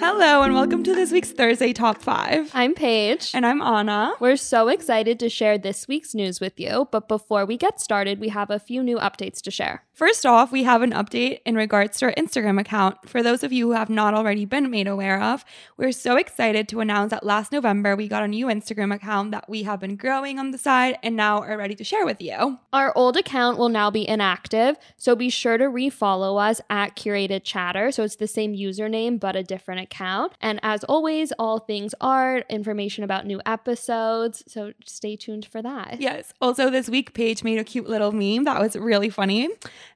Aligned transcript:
Hello, 0.00 0.42
and 0.42 0.54
welcome 0.54 0.84
to 0.84 0.94
this 0.94 1.10
week's 1.10 1.32
Thursday 1.32 1.72
Top 1.72 2.00
5. 2.00 2.52
I'm 2.54 2.72
Paige. 2.72 3.32
And 3.34 3.44
I'm 3.44 3.60
Anna. 3.60 4.14
We're 4.20 4.36
so 4.36 4.68
excited 4.68 5.18
to 5.18 5.28
share 5.28 5.58
this 5.58 5.88
week's 5.88 6.14
news 6.14 6.38
with 6.38 6.60
you, 6.60 6.86
but 6.92 7.08
before 7.08 7.44
we 7.44 7.56
get 7.56 7.80
started, 7.80 8.20
we 8.20 8.28
have 8.28 8.48
a 8.48 8.60
few 8.60 8.84
new 8.84 8.98
updates 8.98 9.42
to 9.42 9.50
share. 9.50 9.82
First 9.94 10.24
off, 10.24 10.52
we 10.52 10.62
have 10.62 10.82
an 10.82 10.92
update 10.92 11.40
in 11.44 11.56
regards 11.56 11.98
to 11.98 12.06
our 12.06 12.12
Instagram 12.12 12.60
account. 12.60 13.08
For 13.08 13.24
those 13.24 13.42
of 13.42 13.52
you 13.52 13.66
who 13.66 13.72
have 13.72 13.90
not 13.90 14.14
already 14.14 14.44
been 14.44 14.70
made 14.70 14.86
aware 14.86 15.20
of, 15.20 15.44
we're 15.76 15.90
so 15.90 16.14
excited 16.14 16.68
to 16.68 16.78
announce 16.78 17.10
that 17.10 17.26
last 17.26 17.50
November 17.50 17.96
we 17.96 18.06
got 18.06 18.22
a 18.22 18.28
new 18.28 18.46
Instagram 18.46 18.94
account 18.94 19.32
that 19.32 19.50
we 19.50 19.64
have 19.64 19.80
been 19.80 19.96
growing 19.96 20.38
on 20.38 20.52
the 20.52 20.58
side 20.58 20.96
and 21.02 21.16
now 21.16 21.42
are 21.42 21.58
ready 21.58 21.74
to 21.74 21.82
share 21.82 22.06
with 22.06 22.22
you. 22.22 22.60
Our 22.72 22.92
old 22.94 23.16
account 23.16 23.58
will 23.58 23.68
now 23.68 23.90
be 23.90 24.08
inactive, 24.08 24.76
so 24.96 25.16
be 25.16 25.28
sure 25.28 25.58
to 25.58 25.64
refollow 25.64 26.40
us 26.40 26.60
at 26.70 26.94
Curated 26.94 27.42
Chatter. 27.42 27.90
So 27.90 28.04
it's 28.04 28.14
the 28.14 28.28
same 28.28 28.54
username 28.54 29.18
but 29.18 29.34
a 29.34 29.42
different 29.42 29.80
account. 29.80 29.87
Count 29.90 30.32
and 30.40 30.60
as 30.62 30.84
always, 30.84 31.32
all 31.38 31.58
things 31.58 31.94
art, 32.00 32.44
information 32.48 33.04
about 33.04 33.26
new 33.26 33.40
episodes. 33.46 34.42
So 34.46 34.72
stay 34.84 35.16
tuned 35.16 35.46
for 35.46 35.62
that. 35.62 35.96
Yes. 36.00 36.32
Also, 36.40 36.70
this 36.70 36.88
week, 36.88 37.14
Paige 37.14 37.42
made 37.44 37.58
a 37.58 37.64
cute 37.64 37.88
little 37.88 38.12
meme 38.12 38.44
that 38.44 38.60
was 38.60 38.76
really 38.76 39.10
funny. 39.10 39.48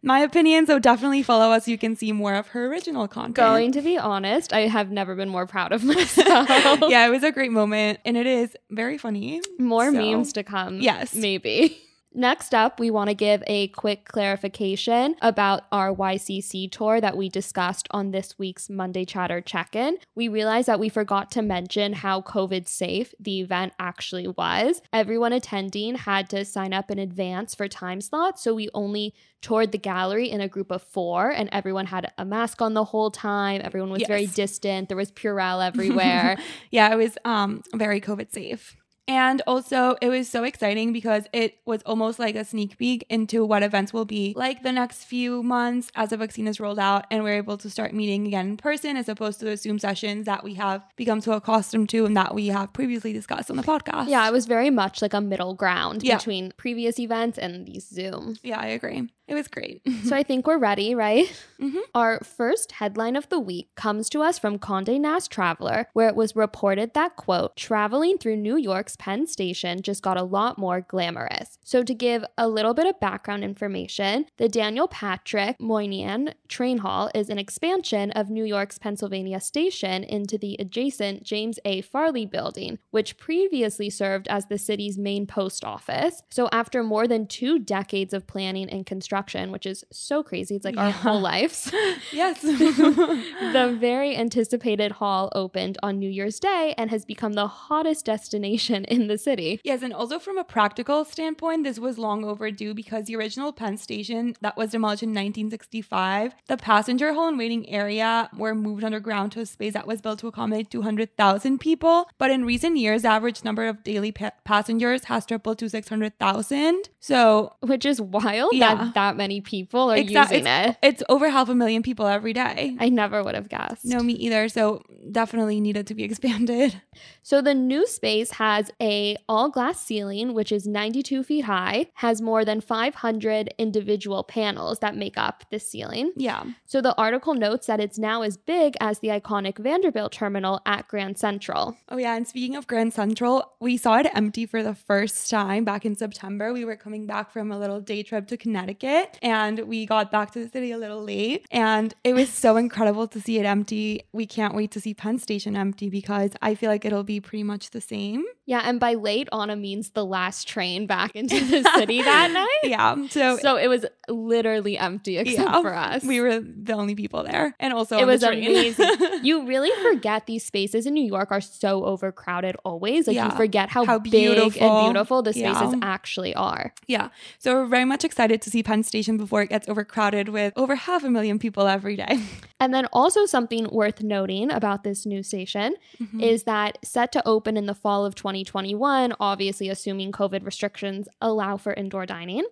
My 0.02 0.20
opinion, 0.20 0.66
so 0.66 0.78
definitely 0.78 1.22
follow 1.22 1.50
us. 1.52 1.68
You 1.68 1.78
can 1.78 1.96
see 1.96 2.12
more 2.12 2.34
of 2.34 2.48
her 2.48 2.66
original 2.66 3.08
content. 3.08 3.34
Going 3.36 3.72
to 3.72 3.82
be 3.82 3.98
honest, 3.98 4.52
I 4.52 4.60
have 4.68 4.90
never 4.90 5.14
been 5.14 5.28
more 5.28 5.46
proud 5.46 5.72
of 5.72 5.84
myself. 5.92 6.48
yeah, 6.88 7.06
it 7.06 7.10
was 7.10 7.22
a 7.22 7.32
great 7.32 7.52
moment 7.52 8.00
and 8.04 8.16
it 8.16 8.26
is 8.26 8.56
very 8.70 8.98
funny. 8.98 9.40
More 9.58 9.86
So, 9.86 9.92
memes 9.92 10.32
to 10.34 10.42
come. 10.42 10.80
Yes. 10.80 11.14
Maybe. 11.14 11.78
Next 12.14 12.54
up, 12.54 12.78
we 12.78 12.90
want 12.90 13.08
to 13.08 13.14
give 13.14 13.42
a 13.46 13.68
quick 13.68 14.04
clarification 14.04 15.16
about 15.22 15.62
our 15.72 15.94
YCC 15.94 16.70
tour 16.70 17.00
that 17.00 17.16
we 17.16 17.30
discussed 17.30 17.88
on 17.90 18.10
this 18.10 18.38
week's 18.38 18.68
Monday 18.68 19.06
Chatter 19.06 19.40
check 19.40 19.74
in. 19.74 19.96
We 20.14 20.28
realized 20.28 20.68
that 20.68 20.78
we 20.80 20.90
forgot 20.90 21.30
to 21.32 21.42
mention 21.42 21.94
how 21.94 22.20
COVID 22.20 22.68
safe 22.68 23.14
the 23.18 23.40
event 23.40 23.72
actually 23.78 24.28
was. 24.28 24.82
Everyone 24.92 25.32
attending 25.32 25.94
had 25.94 26.28
to 26.30 26.44
sign 26.44 26.74
up 26.74 26.90
in 26.90 26.98
advance 26.98 27.54
for 27.54 27.66
time 27.66 28.02
slots, 28.02 28.42
so 28.42 28.54
we 28.54 28.68
only 28.74 29.14
toured 29.40 29.72
the 29.72 29.78
gallery 29.78 30.30
in 30.30 30.40
a 30.40 30.48
group 30.48 30.70
of 30.70 30.82
four, 30.82 31.30
and 31.30 31.48
everyone 31.50 31.86
had 31.86 32.12
a 32.18 32.24
mask 32.24 32.60
on 32.60 32.74
the 32.74 32.84
whole 32.84 33.10
time. 33.10 33.62
Everyone 33.64 33.90
was 33.90 34.02
very 34.06 34.26
distant, 34.26 34.88
there 34.88 34.96
was 34.96 35.10
Purell 35.10 35.66
everywhere. 35.66 36.36
Yeah, 36.70 36.92
it 36.92 36.96
was 36.96 37.16
um 37.24 37.62
very 37.74 38.00
COVID 38.00 38.32
safe. 38.32 38.76
And 39.08 39.42
also, 39.46 39.96
it 40.00 40.08
was 40.08 40.28
so 40.28 40.44
exciting 40.44 40.92
because 40.92 41.24
it 41.32 41.58
was 41.66 41.82
almost 41.84 42.18
like 42.18 42.36
a 42.36 42.44
sneak 42.44 42.78
peek 42.78 43.04
into 43.10 43.44
what 43.44 43.62
events 43.62 43.92
will 43.92 44.04
be 44.04 44.32
like 44.36 44.62
the 44.62 44.72
next 44.72 45.04
few 45.04 45.42
months 45.42 45.90
as 45.96 46.10
the 46.10 46.16
vaccine 46.16 46.46
is 46.46 46.60
rolled 46.60 46.78
out 46.78 47.06
and 47.10 47.24
we're 47.24 47.36
able 47.36 47.58
to 47.58 47.68
start 47.68 47.92
meeting 47.92 48.26
again 48.28 48.50
in 48.50 48.56
person 48.56 48.96
as 48.96 49.08
opposed 49.08 49.40
to 49.40 49.44
the 49.44 49.56
Zoom 49.56 49.78
sessions 49.80 50.26
that 50.26 50.44
we 50.44 50.54
have 50.54 50.82
become 50.96 51.20
so 51.20 51.32
accustomed 51.32 51.88
to 51.90 52.06
and 52.06 52.16
that 52.16 52.32
we 52.34 52.46
have 52.48 52.72
previously 52.72 53.12
discussed 53.12 53.50
on 53.50 53.56
the 53.56 53.62
podcast. 53.64 54.08
Yeah, 54.08 54.26
it 54.28 54.32
was 54.32 54.46
very 54.46 54.70
much 54.70 55.02
like 55.02 55.14
a 55.14 55.20
middle 55.20 55.54
ground 55.54 56.02
Yeah. 56.04 56.16
between 56.18 56.52
previous 56.56 56.98
events 57.00 57.38
and 57.38 57.66
these 57.66 57.88
Zoom. 57.88 58.36
Yeah, 58.42 58.60
I 58.60 58.66
agree. 58.66 59.08
It 59.28 59.34
was 59.34 59.48
great. 59.48 59.82
So 60.04 60.16
I 60.16 60.22
think 60.24 60.46
we're 60.46 60.58
ready, 60.58 60.94
right? 60.94 61.32
Mhm. 61.60 61.80
Our 61.94 62.18
first 62.20 62.72
headline 62.72 63.16
of 63.16 63.28
the 63.30 63.38
week 63.38 63.68
comes 63.76 64.10
to 64.10 64.20
us 64.20 64.38
from 64.38 64.58
Condé 64.58 65.00
Nast 65.00 65.30
Traveler, 65.30 65.86
where 65.92 66.08
it 66.08 66.16
was 66.16 66.34
reported 66.36 66.92
that, 66.94 67.16
quote, 67.16 67.56
traveling 67.56 68.18
through 68.18 68.36
New 68.36 68.56
York's 68.92 69.04
Penn 69.04 69.26
Station 69.26 69.80
just 69.82 70.02
got 70.02 70.16
a 70.16 70.22
lot 70.22 70.58
more 70.58 70.80
glamorous. 70.80 71.58
So 71.64 71.82
to 71.82 71.94
give 71.94 72.24
a 72.36 72.48
little 72.48 72.74
bit 72.74 72.86
of 72.86 73.00
background 73.00 73.44
information, 73.44 74.26
the 74.36 74.48
Daniel 74.48 74.88
Patrick 74.88 75.60
Moynihan 75.60 76.34
Train 76.48 76.78
Hall 76.78 77.10
is 77.14 77.30
an 77.30 77.38
expansion 77.38 78.10
of 78.12 78.28
New 78.28 78.44
York's 78.44 78.78
Pennsylvania 78.78 79.40
Station 79.40 80.04
into 80.04 80.36
the 80.36 80.56
adjacent 80.58 81.22
James 81.22 81.58
A. 81.64 81.80
Farley 81.80 82.26
building, 82.26 82.78
which 82.90 83.16
previously 83.16 83.88
served 83.88 84.28
as 84.28 84.46
the 84.46 84.58
city's 84.58 84.98
main 84.98 85.26
post 85.26 85.64
office. 85.64 86.22
So 86.30 86.48
after 86.52 86.82
more 86.82 87.08
than 87.08 87.26
two 87.26 87.58
decades 87.58 88.12
of 88.12 88.26
planning 88.26 88.68
and 88.68 88.84
construction, 88.84 89.52
which 89.52 89.66
is 89.66 89.84
so 89.90 90.22
crazy, 90.22 90.56
it's 90.56 90.64
like 90.64 90.76
our 90.76 90.90
whole 90.90 91.20
lives. 91.20 91.72
yes. 92.12 92.42
the 92.42 93.76
very 93.78 94.16
anticipated 94.16 94.92
hall 94.92 95.30
opened 95.34 95.78
on 95.82 95.98
New 95.98 96.10
Year's 96.10 96.38
Day 96.38 96.74
and 96.76 96.90
has 96.90 97.04
become 97.04 97.32
the 97.32 97.46
hottest 97.46 98.04
destination 98.04 98.81
in 98.88 99.06
the 99.08 99.18
city. 99.18 99.60
Yes, 99.64 99.82
and 99.82 99.92
also 99.92 100.18
from 100.18 100.38
a 100.38 100.44
practical 100.44 101.04
standpoint, 101.04 101.64
this 101.64 101.78
was 101.78 101.98
long 101.98 102.24
overdue 102.24 102.74
because 102.74 103.06
the 103.06 103.16
original 103.16 103.52
Penn 103.52 103.76
Station 103.76 104.34
that 104.40 104.56
was 104.56 104.70
demolished 104.70 105.02
in 105.02 105.10
1965, 105.10 106.34
the 106.48 106.56
passenger 106.56 107.12
hall 107.12 107.28
and 107.28 107.38
waiting 107.38 107.68
area 107.68 108.28
were 108.36 108.54
moved 108.54 108.84
underground 108.84 109.32
to 109.32 109.40
a 109.40 109.46
space 109.46 109.72
that 109.74 109.86
was 109.86 110.00
built 110.00 110.18
to 110.20 110.26
accommodate 110.28 110.70
200,000 110.70 111.58
people. 111.58 112.08
But 112.18 112.30
in 112.30 112.44
recent 112.44 112.76
years, 112.76 113.02
the 113.02 113.08
average 113.08 113.44
number 113.44 113.66
of 113.66 113.82
daily 113.84 114.12
pa- 114.12 114.32
passengers 114.44 115.04
has 115.04 115.26
tripled 115.26 115.58
to 115.58 115.68
600,000. 115.68 116.88
So 117.00 117.54
Which 117.60 117.84
is 117.86 118.00
wild 118.00 118.52
Yeah. 118.54 118.74
that 118.74 118.94
that 118.94 119.16
many 119.16 119.40
people 119.40 119.90
are 119.90 119.96
exa- 119.96 120.22
using 120.32 120.46
it's, 120.46 120.70
it. 120.70 120.76
it's 120.82 121.02
over 121.08 121.28
half 121.30 121.48
a 121.48 121.54
million 121.54 121.82
people 121.82 122.06
every 122.06 122.32
day. 122.32 122.76
I 122.78 122.88
never 122.88 123.22
would 123.22 123.34
have 123.34 123.48
guessed. 123.48 123.84
no, 123.84 124.00
me 124.02 124.12
either. 124.14 124.48
So 124.48 124.82
definitely 125.10 125.60
needed 125.60 125.86
to 125.88 125.94
be 125.94 126.02
expanded. 126.10 126.80
So 127.22 127.40
the 127.40 127.54
new 127.54 127.86
space 127.86 128.32
has 128.32 128.70
a 128.80 129.16
all 129.28 129.50
glass 129.50 129.84
ceiling, 129.84 130.34
which 130.34 130.52
is 130.52 130.66
92 130.66 131.22
feet 131.22 131.44
high, 131.44 131.86
has 131.94 132.20
more 132.20 132.44
than 132.44 132.60
500 132.60 133.54
individual 133.58 134.24
panels 134.24 134.78
that 134.80 134.96
make 134.96 135.16
up 135.16 135.44
the 135.50 135.58
ceiling. 135.58 136.12
Yeah. 136.16 136.44
So 136.64 136.80
the 136.80 136.94
article 136.96 137.34
notes 137.34 137.66
that 137.66 137.80
it's 137.80 137.98
now 137.98 138.22
as 138.22 138.36
big 138.36 138.74
as 138.80 138.98
the 139.00 139.08
iconic 139.08 139.58
Vanderbilt 139.58 140.12
terminal 140.12 140.60
at 140.66 140.88
Grand 140.88 141.18
Central. 141.18 141.76
Oh 141.88 141.96
yeah, 141.96 142.16
and 142.16 142.26
speaking 142.26 142.56
of 142.56 142.66
Grand 142.66 142.92
Central, 142.92 143.52
we 143.60 143.76
saw 143.76 143.98
it 143.98 144.06
empty 144.14 144.46
for 144.46 144.62
the 144.62 144.74
first 144.74 145.30
time 145.30 145.64
back 145.64 145.84
in 145.84 145.96
September. 145.96 146.52
We 146.52 146.64
were 146.64 146.76
coming 146.76 147.06
back 147.06 147.30
from 147.30 147.50
a 147.50 147.58
little 147.58 147.80
day 147.80 148.02
trip 148.02 148.26
to 148.28 148.36
Connecticut 148.36 149.18
and 149.22 149.60
we 149.60 149.86
got 149.86 150.10
back 150.10 150.30
to 150.32 150.44
the 150.44 150.48
city 150.48 150.72
a 150.72 150.78
little 150.78 151.02
late 151.02 151.46
and 151.50 151.94
it 152.04 152.14
was 152.14 152.28
so 152.28 152.56
incredible 152.64 153.06
to 153.08 153.20
see 153.20 153.38
it 153.38 153.44
empty. 153.44 154.02
We 154.12 154.26
can't 154.26 154.54
wait 154.54 154.70
to 154.72 154.80
see 154.80 154.94
Penn 154.94 155.18
Station 155.18 155.56
empty 155.56 155.88
because 155.88 156.32
I 156.40 156.54
feel 156.54 156.70
like 156.70 156.84
it'll 156.84 157.04
be 157.04 157.20
pretty 157.20 157.44
much 157.44 157.70
the 157.70 157.80
same. 157.80 158.24
Yeah, 158.44 158.61
and 158.62 158.80
by 158.80 158.94
late, 158.94 159.28
Anna 159.32 159.56
means 159.56 159.90
the 159.90 160.04
last 160.04 160.46
train 160.48 160.86
back 160.86 161.14
into 161.16 161.38
the 161.40 161.62
city 161.76 162.02
that 162.02 162.30
night. 162.30 162.70
Yeah. 162.70 163.06
So, 163.08 163.36
So 163.38 163.56
it 163.56 163.68
was 163.68 163.84
literally 164.08 164.78
empty 164.78 165.18
except 165.18 165.38
yeah, 165.48 165.60
for 165.62 165.74
us. 165.74 166.04
We 166.04 166.20
were 166.20 166.40
the 166.40 166.72
only 166.74 166.94
people 166.94 167.22
there. 167.22 167.54
And 167.60 167.72
also 167.72 167.98
it 167.98 168.06
was 168.06 168.22
amazing. 168.22 168.88
you 169.22 169.46
really 169.46 169.70
forget 169.82 170.26
these 170.26 170.44
spaces 170.44 170.86
in 170.86 170.94
New 170.94 171.04
York 171.04 171.30
are 171.30 171.40
so 171.40 171.84
overcrowded 171.84 172.56
always. 172.64 173.06
Like 173.06 173.16
Yeah. 173.16 173.30
you 173.30 173.36
forget 173.36 173.68
how, 173.68 173.84
How 173.84 173.98
big 173.98 174.12
beautiful. 174.12 174.62
and 174.62 174.86
beautiful 174.86 175.22
the 175.22 175.32
spaces 175.32 175.72
Yeah. 175.72 175.78
actually 175.82 176.34
are. 176.34 176.72
Yeah. 176.86 177.08
So 177.38 177.54
we're 177.54 177.66
very 177.66 177.84
much 177.84 178.04
excited 178.04 178.42
to 178.42 178.50
see 178.50 178.62
Penn 178.62 178.82
Station 178.82 179.16
before 179.16 179.42
it 179.42 179.48
gets 179.48 179.68
overcrowded 179.68 180.28
with 180.28 180.52
over 180.56 180.74
half 180.74 181.04
a 181.04 181.10
million 181.10 181.38
people 181.38 181.66
every 181.66 181.96
day. 181.96 182.18
And 182.62 182.72
then 182.72 182.86
also 182.92 183.26
something 183.26 183.68
worth 183.72 184.02
noting 184.04 184.52
about 184.52 184.84
this 184.84 185.04
new 185.04 185.24
station 185.24 185.74
Mm-hmm. 186.00 186.20
is 186.20 186.44
that 186.44 186.78
set 186.84 187.10
to 187.12 187.26
open 187.26 187.56
in 187.56 187.66
the 187.66 187.74
fall 187.74 188.06
of 188.06 188.14
2021, 188.52 189.14
obviously 189.18 189.68
assuming 189.68 190.12
COVID 190.12 190.44
restrictions 190.44 191.08
allow 191.20 191.56
for 191.56 191.72
indoor 191.72 192.06
dining. 192.06 192.44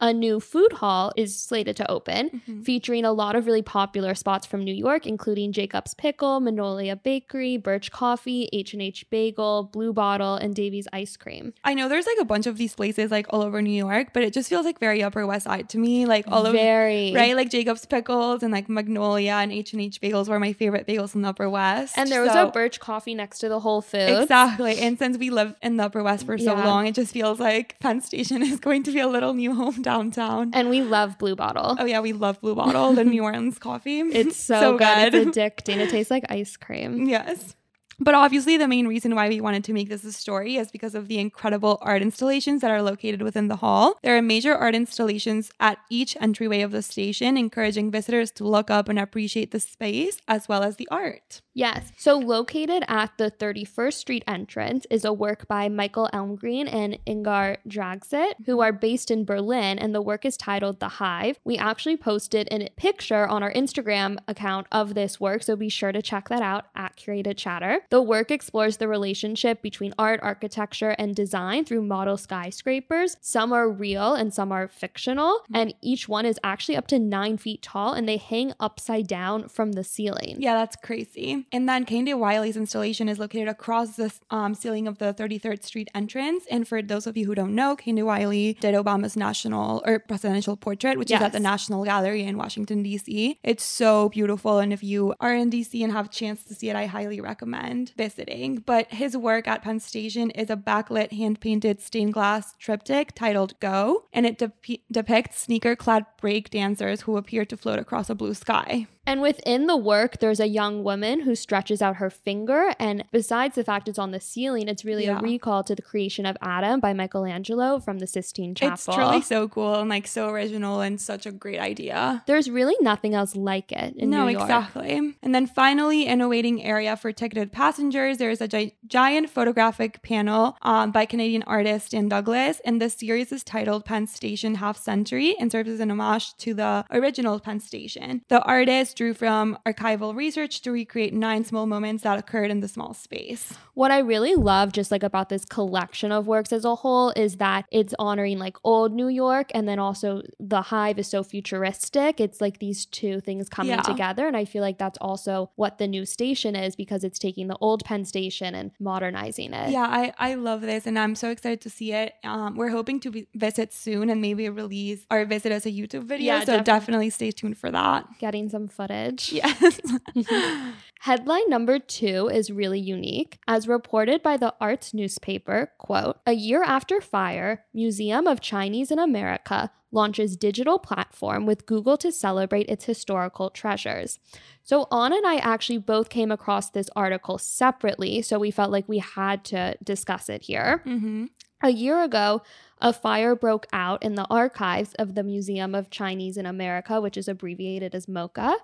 A 0.00 0.12
new 0.12 0.38
food 0.38 0.74
hall 0.74 1.12
is 1.16 1.36
slated 1.38 1.76
to 1.76 1.90
open, 1.90 2.08
Mm-hmm. 2.48 2.62
featuring 2.62 3.04
a 3.04 3.12
lot 3.12 3.34
of 3.36 3.46
really 3.46 3.62
popular 3.62 4.14
spots 4.14 4.46
from 4.46 4.62
New 4.62 4.74
York, 4.74 5.06
including 5.06 5.52
Jacob's 5.52 5.94
Pickle, 5.94 6.38
Magnolia 6.40 6.94
Bakery, 6.96 7.56
Birch 7.56 7.90
Coffee, 7.90 8.48
H&H 8.52 9.08
Bagel, 9.10 9.64
Blue 9.72 9.92
Bottle, 9.92 10.34
and 10.36 10.54
Davey's 10.54 10.86
Ice 10.92 11.16
Cream. 11.16 11.52
I 11.64 11.74
know 11.74 11.88
there's 11.88 12.06
like 12.06 12.18
a 12.20 12.24
bunch 12.24 12.46
of 12.46 12.56
these 12.58 12.74
places 12.74 13.10
like 13.10 13.26
all 13.30 13.42
over 13.42 13.60
New 13.60 13.72
York, 13.72 14.08
but 14.14 14.22
it 14.22 14.32
just 14.32 14.48
feels 14.48 14.64
like 14.64 14.78
very 14.78 15.02
Upper 15.02 15.26
West 15.26 15.44
Side 15.44 15.68
to 15.70 15.78
me. 15.78 16.06
Like 16.06 16.26
all 16.28 16.46
of 16.46 16.52
Very 16.52 17.12
right, 17.14 17.34
like 17.34 17.50
Jacob's 17.50 17.84
Pickles 17.86 18.42
and 18.44 18.52
like 18.52 18.68
Magnolia 18.68 19.32
and 19.32 19.50
H 19.52 19.72
and 19.72 19.82
H 19.82 20.00
Bagels 20.00 20.28
were 20.28 20.38
my 20.38 20.52
favorite 20.52 20.86
bagels 20.86 21.14
in 21.16 21.22
the 21.22 21.28
Upper 21.30 21.50
West. 21.50 21.94
And 21.98 22.10
there 22.10 22.22
was 22.22 22.32
So- 22.32 22.48
a 22.48 22.52
Birch 22.52 22.78
Coffee 22.78 23.14
next 23.14 23.40
to 23.40 23.48
the 23.48 23.60
Whole 23.60 23.82
Foods. 23.82 24.22
Exactly. 24.22 24.78
And 24.78 24.96
since 24.98 25.18
we 25.18 25.30
live 25.30 25.47
in 25.62 25.76
the 25.76 25.84
Upper 25.84 26.02
West 26.02 26.26
for 26.26 26.38
so 26.38 26.54
Yeah. 26.56 26.64
long, 26.66 26.86
it 26.86 26.94
just 26.94 27.12
feels 27.12 27.38
like 27.40 27.78
Penn 27.80 28.00
Station 28.00 28.42
is 28.52 28.60
going 28.60 28.82
to 28.84 28.92
be 28.92 29.00
a 29.00 29.06
little 29.08 29.34
new 29.34 29.54
home 29.54 29.82
downtown. 29.82 30.50
And 30.54 30.70
we 30.70 30.82
love 30.82 31.18
Blue 31.18 31.36
Bottle. 31.36 31.76
oh 31.78 31.84
yeah, 31.84 32.00
we 32.00 32.12
love 32.12 32.40
Blue 32.40 32.54
Bottle, 32.54 32.92
the 32.92 33.04
New 33.04 33.22
Orleans 33.22 33.58
coffee. 33.58 34.00
It's 34.00 34.36
so, 34.52 34.76
good. 34.78 35.14
It's 35.14 35.36
addicting. 35.36 35.76
It 35.78 35.90
tastes 35.90 36.10
like 36.10 36.24
ice 36.30 36.56
cream. 36.56 37.08
yes. 37.08 37.54
But 38.00 38.14
obviously, 38.14 38.56
the 38.56 38.68
main 38.68 38.86
reason 38.86 39.14
why 39.14 39.28
we 39.28 39.40
wanted 39.40 39.64
to 39.64 39.72
make 39.72 39.88
this 39.88 40.04
a 40.04 40.12
story 40.12 40.56
is 40.56 40.70
because 40.70 40.94
of 40.94 41.08
the 41.08 41.18
incredible 41.18 41.78
art 41.82 42.00
installations 42.00 42.60
that 42.60 42.70
are 42.70 42.82
located 42.82 43.22
within 43.22 43.48
the 43.48 43.56
hall. 43.56 43.98
There 44.02 44.16
are 44.16 44.22
major 44.22 44.54
art 44.54 44.74
installations 44.74 45.50
at 45.58 45.78
each 45.90 46.16
entryway 46.20 46.60
of 46.60 46.70
the 46.70 46.82
station, 46.82 47.36
encouraging 47.36 47.90
visitors 47.90 48.30
to 48.32 48.44
look 48.44 48.70
up 48.70 48.88
and 48.88 48.98
appreciate 48.98 49.50
the 49.50 49.60
space 49.60 50.18
as 50.28 50.48
well 50.48 50.62
as 50.62 50.76
the 50.76 50.88
art. 50.90 51.42
Yes. 51.54 51.90
So, 51.96 52.16
located 52.16 52.84
at 52.86 53.18
the 53.18 53.32
31st 53.32 53.94
Street 53.94 54.24
entrance 54.28 54.86
is 54.90 55.04
a 55.04 55.12
work 55.12 55.48
by 55.48 55.68
Michael 55.68 56.08
Elmgreen 56.14 56.72
and 56.72 56.98
Ingar 57.04 57.56
Dragset, 57.66 58.34
who 58.46 58.60
are 58.60 58.72
based 58.72 59.10
in 59.10 59.24
Berlin, 59.24 59.76
and 59.76 59.92
the 59.92 60.00
work 60.00 60.24
is 60.24 60.36
titled 60.36 60.78
The 60.78 60.88
Hive. 60.88 61.40
We 61.44 61.58
actually 61.58 61.96
posted 61.96 62.46
a 62.52 62.68
picture 62.76 63.26
on 63.26 63.42
our 63.42 63.52
Instagram 63.52 64.18
account 64.28 64.68
of 64.70 64.94
this 64.94 65.18
work, 65.18 65.42
so 65.42 65.56
be 65.56 65.68
sure 65.68 65.90
to 65.90 66.00
check 66.00 66.28
that 66.28 66.42
out 66.42 66.66
at 66.76 66.96
Curated 66.96 67.36
Chatter. 67.36 67.80
The 67.90 68.02
work 68.02 68.30
explores 68.30 68.76
the 68.76 68.86
relationship 68.88 69.62
between 69.62 69.94
art, 69.98 70.20
architecture, 70.22 70.90
and 70.98 71.16
design 71.16 71.64
through 71.64 71.82
model 71.82 72.16
skyscrapers. 72.18 73.16
Some 73.20 73.52
are 73.52 73.68
real 73.68 74.14
and 74.14 74.32
some 74.32 74.52
are 74.52 74.68
fictional, 74.68 75.40
and 75.54 75.72
each 75.80 76.08
one 76.08 76.26
is 76.26 76.38
actually 76.44 76.76
up 76.76 76.86
to 76.88 76.98
nine 76.98 77.38
feet 77.38 77.62
tall 77.62 77.92
and 77.94 78.08
they 78.08 78.16
hang 78.18 78.52
upside 78.60 79.06
down 79.06 79.48
from 79.48 79.72
the 79.72 79.84
ceiling. 79.84 80.36
Yeah, 80.38 80.54
that's 80.54 80.76
crazy. 80.76 81.46
And 81.52 81.68
then 81.68 81.86
Kehinde 81.86 82.18
Wiley's 82.18 82.56
installation 82.56 83.08
is 83.08 83.18
located 83.18 83.48
across 83.48 83.96
the 83.96 84.12
um, 84.30 84.54
ceiling 84.54 84.86
of 84.86 84.98
the 84.98 85.14
33rd 85.14 85.62
Street 85.64 85.88
entrance. 85.94 86.44
And 86.50 86.66
for 86.68 86.82
those 86.82 87.06
of 87.06 87.16
you 87.16 87.26
who 87.26 87.34
don't 87.34 87.54
know, 87.54 87.76
Kehinde 87.76 88.04
Wiley 88.04 88.54
did 88.60 88.74
Obama's 88.74 89.16
national 89.16 89.82
or 89.86 89.98
presidential 89.98 90.56
portrait, 90.56 90.98
which 90.98 91.10
Yes. 91.10 91.20
is 91.20 91.26
at 91.26 91.32
the 91.32 91.40
National 91.40 91.84
Gallery 91.84 92.24
in 92.24 92.36
Washington, 92.36 92.82
D.C. 92.82 93.38
It's 93.42 93.64
so 93.64 94.08
beautiful. 94.10 94.58
And 94.58 94.72
if 94.72 94.82
you 94.82 95.14
are 95.20 95.34
in 95.34 95.48
D.C. 95.50 95.82
and 95.82 95.92
have 95.92 96.06
a 96.06 96.10
chance 96.10 96.44
to 96.44 96.54
see 96.54 96.68
it, 96.68 96.76
I 96.76 96.86
highly 96.86 97.20
recommend 97.20 97.77
visiting. 97.86 98.56
But 98.56 98.92
his 98.92 99.16
work 99.16 99.46
at 99.46 99.62
Penn 99.62 99.80
Station 99.80 100.30
is 100.30 100.50
a 100.50 100.56
backlit, 100.56 101.12
hand 101.12 101.40
painted 101.40 101.80
stained 101.80 102.12
glass 102.12 102.54
triptych 102.58 103.14
titled 103.14 103.58
Go, 103.60 104.04
and 104.12 104.26
it 104.26 104.38
dep- 104.38 104.64
depicts 104.90 105.40
sneaker 105.40 105.76
clad 105.76 106.06
break 106.20 106.50
dancers 106.50 107.02
who 107.02 107.16
appear 107.16 107.44
to 107.44 107.56
float 107.56 107.78
across 107.78 108.10
a 108.10 108.14
blue 108.14 108.34
sky. 108.34 108.86
And 109.08 109.22
within 109.22 109.66
the 109.68 109.76
work, 109.76 110.18
there's 110.18 110.38
a 110.38 110.46
young 110.46 110.84
woman 110.84 111.20
who 111.20 111.34
stretches 111.34 111.80
out 111.80 111.96
her 111.96 112.10
finger. 112.10 112.74
And 112.78 113.04
besides 113.10 113.54
the 113.54 113.64
fact 113.64 113.88
it's 113.88 113.98
on 113.98 114.10
the 114.10 114.20
ceiling, 114.20 114.68
it's 114.68 114.84
really 114.84 115.06
Yeah. 115.06 115.18
a 115.18 115.22
recall 115.22 115.64
to 115.64 115.74
the 115.74 115.80
creation 115.80 116.26
of 116.26 116.36
Adam 116.42 116.78
by 116.78 116.92
Michelangelo 116.92 117.80
from 117.80 118.00
the 118.00 118.06
Sistine 118.06 118.54
Chapel. 118.54 118.74
It's 118.74 118.84
truly 118.84 119.22
so 119.22 119.48
cool 119.48 119.76
and 119.76 119.88
like 119.88 120.06
so 120.06 120.28
original 120.28 120.82
and 120.82 121.00
such 121.00 121.24
a 121.24 121.32
great 121.32 121.58
idea. 121.58 122.22
There's 122.26 122.50
really 122.50 122.74
nothing 122.82 123.14
else 123.14 123.34
like 123.34 123.72
it 123.72 123.94
in 123.96 124.10
no, 124.10 124.26
New 124.26 124.32
York. 124.32 124.42
exactly. 124.42 125.14
And 125.22 125.34
then 125.34 125.46
finally, 125.46 126.06
in 126.06 126.20
a 126.20 126.28
waiting 126.28 126.62
area 126.62 126.94
for 126.94 127.10
ticketed 127.10 127.50
passengers, 127.50 128.18
there 128.18 128.30
is 128.30 128.42
a 128.42 128.48
gi- 128.48 128.74
giant 128.86 129.30
photographic 129.30 130.02
panel 130.02 130.58
um, 130.60 130.90
by 130.90 131.06
Canadian 131.06 131.44
artist 131.44 131.86
Stan 131.86 132.10
Douglas. 132.10 132.60
And 132.62 132.78
the 132.82 132.90
series 132.90 133.32
is 133.32 133.42
titled 133.42 133.86
Penn 133.86 134.06
Station 134.06 134.56
Half 134.56 134.76
Century 134.76 135.34
and 135.40 135.50
serves 135.50 135.70
as 135.70 135.80
an 135.80 135.90
homage 135.90 136.36
to 136.44 136.52
the 136.52 136.84
original 136.90 137.40
Penn 137.40 137.60
Station. 137.60 138.20
The 138.28 138.42
artist 138.42 138.97
drew 138.98 139.14
from 139.14 139.56
archival 139.64 140.12
research 140.12 140.60
to 140.60 140.72
recreate 140.72 141.14
nine 141.14 141.44
small 141.44 141.66
moments 141.66 142.02
that 142.02 142.18
occurred 142.18 142.50
in 142.50 142.58
the 142.58 142.66
small 142.66 142.92
space. 142.92 143.54
What 143.78 143.92
I 143.92 143.98
really 143.98 144.34
love 144.34 144.72
just 144.72 144.90
like 144.90 145.04
about 145.04 145.28
this 145.28 145.44
collection 145.44 146.10
of 146.10 146.26
works 146.26 146.52
as 146.52 146.64
a 146.64 146.74
whole 146.74 147.10
is 147.14 147.36
that 147.36 147.64
it's 147.70 147.94
honoring 147.96 148.40
like 148.40 148.56
old 148.64 148.92
New 148.92 149.06
York 149.06 149.52
and 149.54 149.68
then 149.68 149.78
also 149.78 150.22
the 150.40 150.62
hive 150.62 150.98
is 150.98 151.06
so 151.06 151.22
futuristic. 151.22 152.18
It's 152.20 152.40
like 152.40 152.58
these 152.58 152.86
two 152.86 153.20
things 153.20 153.48
coming 153.48 153.76
Yeah. 153.76 153.82
together. 153.82 154.26
And 154.26 154.36
I 154.36 154.46
feel 154.46 154.62
like 154.62 154.78
that's 154.78 154.98
also 155.00 155.52
what 155.54 155.78
the 155.78 155.86
new 155.86 156.04
station 156.06 156.56
is 156.56 156.74
because 156.74 157.04
it's 157.04 157.20
taking 157.20 157.46
the 157.46 157.56
old 157.60 157.84
Penn 157.84 158.04
Station 158.04 158.52
and 158.56 158.72
modernizing 158.80 159.52
it. 159.52 159.70
Yeah, 159.70 159.86
I, 159.88 160.12
I 160.18 160.34
love 160.34 160.62
this 160.62 160.84
and 160.84 160.98
I'm 160.98 161.14
so 161.14 161.30
excited 161.30 161.60
to 161.60 161.70
see 161.70 161.92
it. 161.92 162.14
Um, 162.24 162.56
we're 162.56 162.70
hoping 162.70 162.98
to 162.98 163.12
vi- 163.12 163.28
visit 163.36 163.72
soon 163.72 164.10
and 164.10 164.20
maybe 164.20 164.48
release 164.48 165.06
our 165.08 165.24
visit 165.24 165.52
as 165.52 165.66
a 165.66 165.70
YouTube 165.70 166.02
video. 166.02 166.26
Yeah, 166.34 166.40
so 166.40 166.46
definitely. 166.46 166.64
definitely 166.64 167.10
stay 167.10 167.30
tuned 167.30 167.56
for 167.56 167.70
that. 167.70 168.08
Getting 168.18 168.48
some 168.48 168.66
footage. 168.66 169.32
Yes. 169.32 169.80
Headline 171.00 171.48
number 171.48 171.78
two 171.78 172.28
is 172.28 172.50
really 172.50 172.80
unique. 172.80 173.38
As 173.46 173.68
reported 173.68 174.22
by 174.22 174.36
the 174.36 174.54
Arts 174.60 174.92
newspaper, 174.92 175.72
quote, 175.78 176.18
a 176.26 176.32
year 176.32 176.62
after 176.62 177.00
fire, 177.00 177.64
Museum 177.72 178.26
of 178.26 178.40
Chinese 178.40 178.90
in 178.90 178.98
America 178.98 179.70
launches 179.90 180.36
digital 180.36 180.78
platform 180.78 181.46
with 181.46 181.66
Google 181.66 181.96
to 181.98 182.12
celebrate 182.12 182.68
its 182.68 182.84
historical 182.84 183.48
treasures. 183.48 184.18
So 184.62 184.86
Anna 184.92 185.16
and 185.16 185.26
I 185.26 185.36
actually 185.36 185.78
both 185.78 186.10
came 186.10 186.30
across 186.30 186.70
this 186.70 186.90
article 186.94 187.38
separately, 187.38 188.20
so 188.20 188.38
we 188.38 188.50
felt 188.50 188.70
like 188.70 188.88
we 188.88 188.98
had 188.98 189.44
to 189.44 189.76
discuss 189.82 190.28
it 190.28 190.42
here. 190.42 190.82
hmm 190.84 191.26
A 191.62 191.70
year 191.70 192.02
ago, 192.02 192.42
a 192.80 192.92
fire 192.92 193.34
broke 193.34 193.66
out 193.72 194.02
in 194.02 194.14
the 194.14 194.26
archives 194.30 194.94
of 194.94 195.14
the 195.14 195.22
Museum 195.22 195.74
of 195.74 195.90
Chinese 195.90 196.36
in 196.36 196.46
America, 196.46 197.00
which 197.00 197.16
is 197.16 197.26
abbreviated 197.28 197.94
as 197.94 198.06
MOCA. 198.06 198.56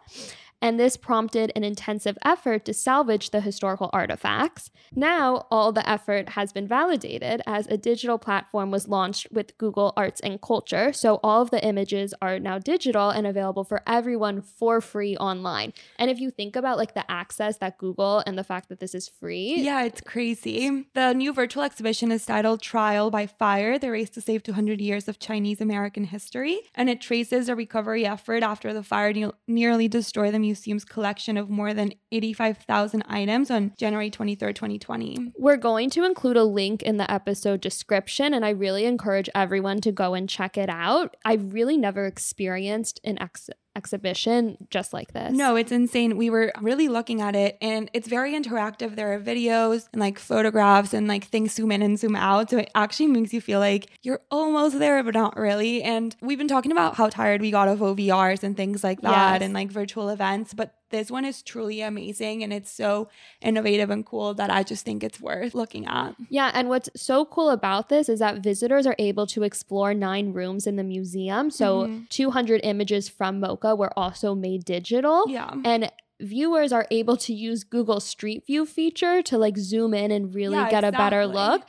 And 0.64 0.80
this 0.80 0.96
prompted 0.96 1.52
an 1.54 1.62
intensive 1.62 2.16
effort 2.24 2.64
to 2.64 2.72
salvage 2.72 3.32
the 3.32 3.42
historical 3.42 3.90
artifacts. 3.92 4.70
Now, 4.96 5.46
all 5.50 5.72
the 5.72 5.86
effort 5.86 6.30
has 6.30 6.54
been 6.54 6.66
validated 6.66 7.42
as 7.46 7.66
a 7.66 7.76
digital 7.76 8.16
platform 8.16 8.70
was 8.70 8.88
launched 8.88 9.26
with 9.30 9.58
Google 9.58 9.92
Arts 9.94 10.22
and 10.22 10.40
Culture. 10.40 10.94
So, 10.94 11.20
all 11.22 11.42
of 11.42 11.50
the 11.50 11.62
images 11.62 12.14
are 12.22 12.38
now 12.38 12.58
digital 12.58 13.10
and 13.10 13.26
available 13.26 13.64
for 13.64 13.82
everyone 13.86 14.40
for 14.40 14.80
free 14.80 15.18
online. 15.18 15.74
And 15.98 16.10
if 16.10 16.18
you 16.18 16.30
think 16.30 16.56
about 16.56 16.78
like 16.78 16.94
the 16.94 17.08
access 17.10 17.58
that 17.58 17.76
Google 17.76 18.22
and 18.26 18.38
the 18.38 18.42
fact 18.42 18.70
that 18.70 18.80
this 18.80 18.94
is 18.94 19.06
free, 19.06 19.56
Yeah, 19.58 19.82
it's 19.82 20.00
crazy. 20.00 20.86
The 20.94 21.12
new 21.12 21.34
virtual 21.34 21.62
exhibition 21.64 22.10
is 22.10 22.24
titled 22.24 22.62
Trial 22.62 23.10
by 23.10 23.26
Fire 23.26 23.78
The 23.78 23.90
Race 23.90 24.08
to 24.10 24.22
Save 24.22 24.42
200 24.42 24.80
Years 24.80 25.08
of 25.08 25.18
Chinese 25.18 25.60
American 25.60 26.04
History. 26.04 26.60
And 26.74 26.88
it 26.88 27.02
traces 27.02 27.50
a 27.50 27.54
recovery 27.54 28.06
effort 28.06 28.42
after 28.42 28.72
the 28.72 28.82
fire 28.82 29.12
ne- 29.12 29.30
nearly 29.46 29.88
destroyed 29.88 30.32
the 30.32 30.53
museum's 30.54 30.84
collection 30.84 31.36
of 31.36 31.50
more 31.50 31.74
than 31.74 31.92
85,000 32.12 33.02
items 33.08 33.50
on 33.50 33.72
January 33.76 34.08
23rd, 34.08 34.54
2020. 34.54 35.32
We're 35.36 35.56
going 35.56 35.90
to 35.90 36.04
include 36.04 36.36
a 36.36 36.44
link 36.44 36.82
in 36.82 36.96
the 36.96 37.10
episode 37.10 37.60
description, 37.60 38.32
and 38.32 38.44
I 38.44 38.50
really 38.50 38.84
encourage 38.84 39.28
everyone 39.34 39.80
to 39.80 39.90
go 39.90 40.14
and 40.14 40.28
check 40.28 40.56
it 40.56 40.70
out. 40.70 41.16
I've 41.24 41.52
really 41.52 41.76
never 41.76 42.06
experienced 42.06 43.00
an 43.02 43.20
ex- 43.20 43.50
exhibition 43.76 44.56
just 44.70 44.92
like 44.92 45.12
this. 45.12 45.32
No, 45.32 45.56
it's 45.56 45.72
insane. 45.72 46.16
We 46.16 46.30
were 46.30 46.52
really 46.60 46.88
looking 46.88 47.20
at 47.20 47.34
it 47.34 47.58
and 47.60 47.90
it's 47.92 48.08
very 48.08 48.32
interactive. 48.32 48.96
There 48.96 49.12
are 49.12 49.20
videos 49.20 49.88
and 49.92 50.00
like 50.00 50.18
photographs 50.18 50.92
and 50.94 51.06
like 51.08 51.24
things 51.24 51.52
zoom 51.54 51.72
in 51.72 51.82
and 51.82 51.98
zoom 51.98 52.16
out. 52.16 52.50
So 52.50 52.58
it 52.58 52.70
actually 52.74 53.08
makes 53.08 53.32
you 53.32 53.40
feel 53.40 53.60
like 53.60 53.88
you're 54.02 54.20
almost 54.30 54.78
there, 54.78 55.02
but 55.02 55.14
not 55.14 55.36
really. 55.36 55.82
And 55.82 56.14
we've 56.20 56.38
been 56.38 56.48
talking 56.48 56.72
about 56.72 56.94
how 56.96 57.08
tired 57.08 57.40
we 57.40 57.50
got 57.50 57.68
of 57.68 57.80
OVRs 57.80 58.42
and 58.42 58.56
things 58.56 58.82
like 58.84 59.00
that 59.02 59.34
Yes. 59.34 59.42
and 59.42 59.54
like 59.54 59.70
virtual 59.70 60.08
events. 60.08 60.54
But 60.54 60.74
this 60.94 61.10
one 61.10 61.24
is 61.24 61.42
truly 61.42 61.80
amazing 61.80 62.42
and 62.44 62.52
it's 62.52 62.70
so 62.70 63.08
innovative 63.42 63.90
and 63.90 64.06
cool 64.06 64.32
that 64.34 64.50
I 64.50 64.62
just 64.62 64.84
think 64.84 65.02
it's 65.02 65.20
worth 65.20 65.54
looking 65.54 65.86
at. 65.86 66.14
Yeah, 66.30 66.50
and 66.54 66.68
what's 66.68 66.88
so 66.96 67.24
cool 67.24 67.50
about 67.50 67.88
this 67.88 68.08
is 68.08 68.20
that 68.20 68.38
visitors 68.38 68.86
are 68.86 68.94
able 68.98 69.26
to 69.34 69.42
explore 69.42 69.92
nine 69.92 70.32
rooms 70.32 70.66
in 70.66 70.76
the 70.76 70.84
museum. 70.84 71.50
So 71.50 71.86
Mhm. 71.86 72.08
200 72.10 72.60
images 72.62 73.08
from 73.08 73.40
MoCA 73.40 73.76
were 73.76 73.92
also 73.98 74.34
made 74.34 74.64
digital. 74.64 75.24
Yeah. 75.28 75.50
And 75.64 75.90
viewers 76.20 76.72
are 76.72 76.86
able 76.92 77.16
to 77.26 77.34
use 77.34 77.64
Google 77.64 77.98
Street 78.00 78.46
View 78.46 78.64
feature 78.66 79.20
to 79.22 79.36
like 79.36 79.56
zoom 79.58 79.92
in 79.94 80.10
and 80.12 80.32
really 80.34 80.54
Yeah, 80.56 80.70
get 80.70 80.84
a 80.84 80.92
better 80.92 81.26
look. 81.26 81.62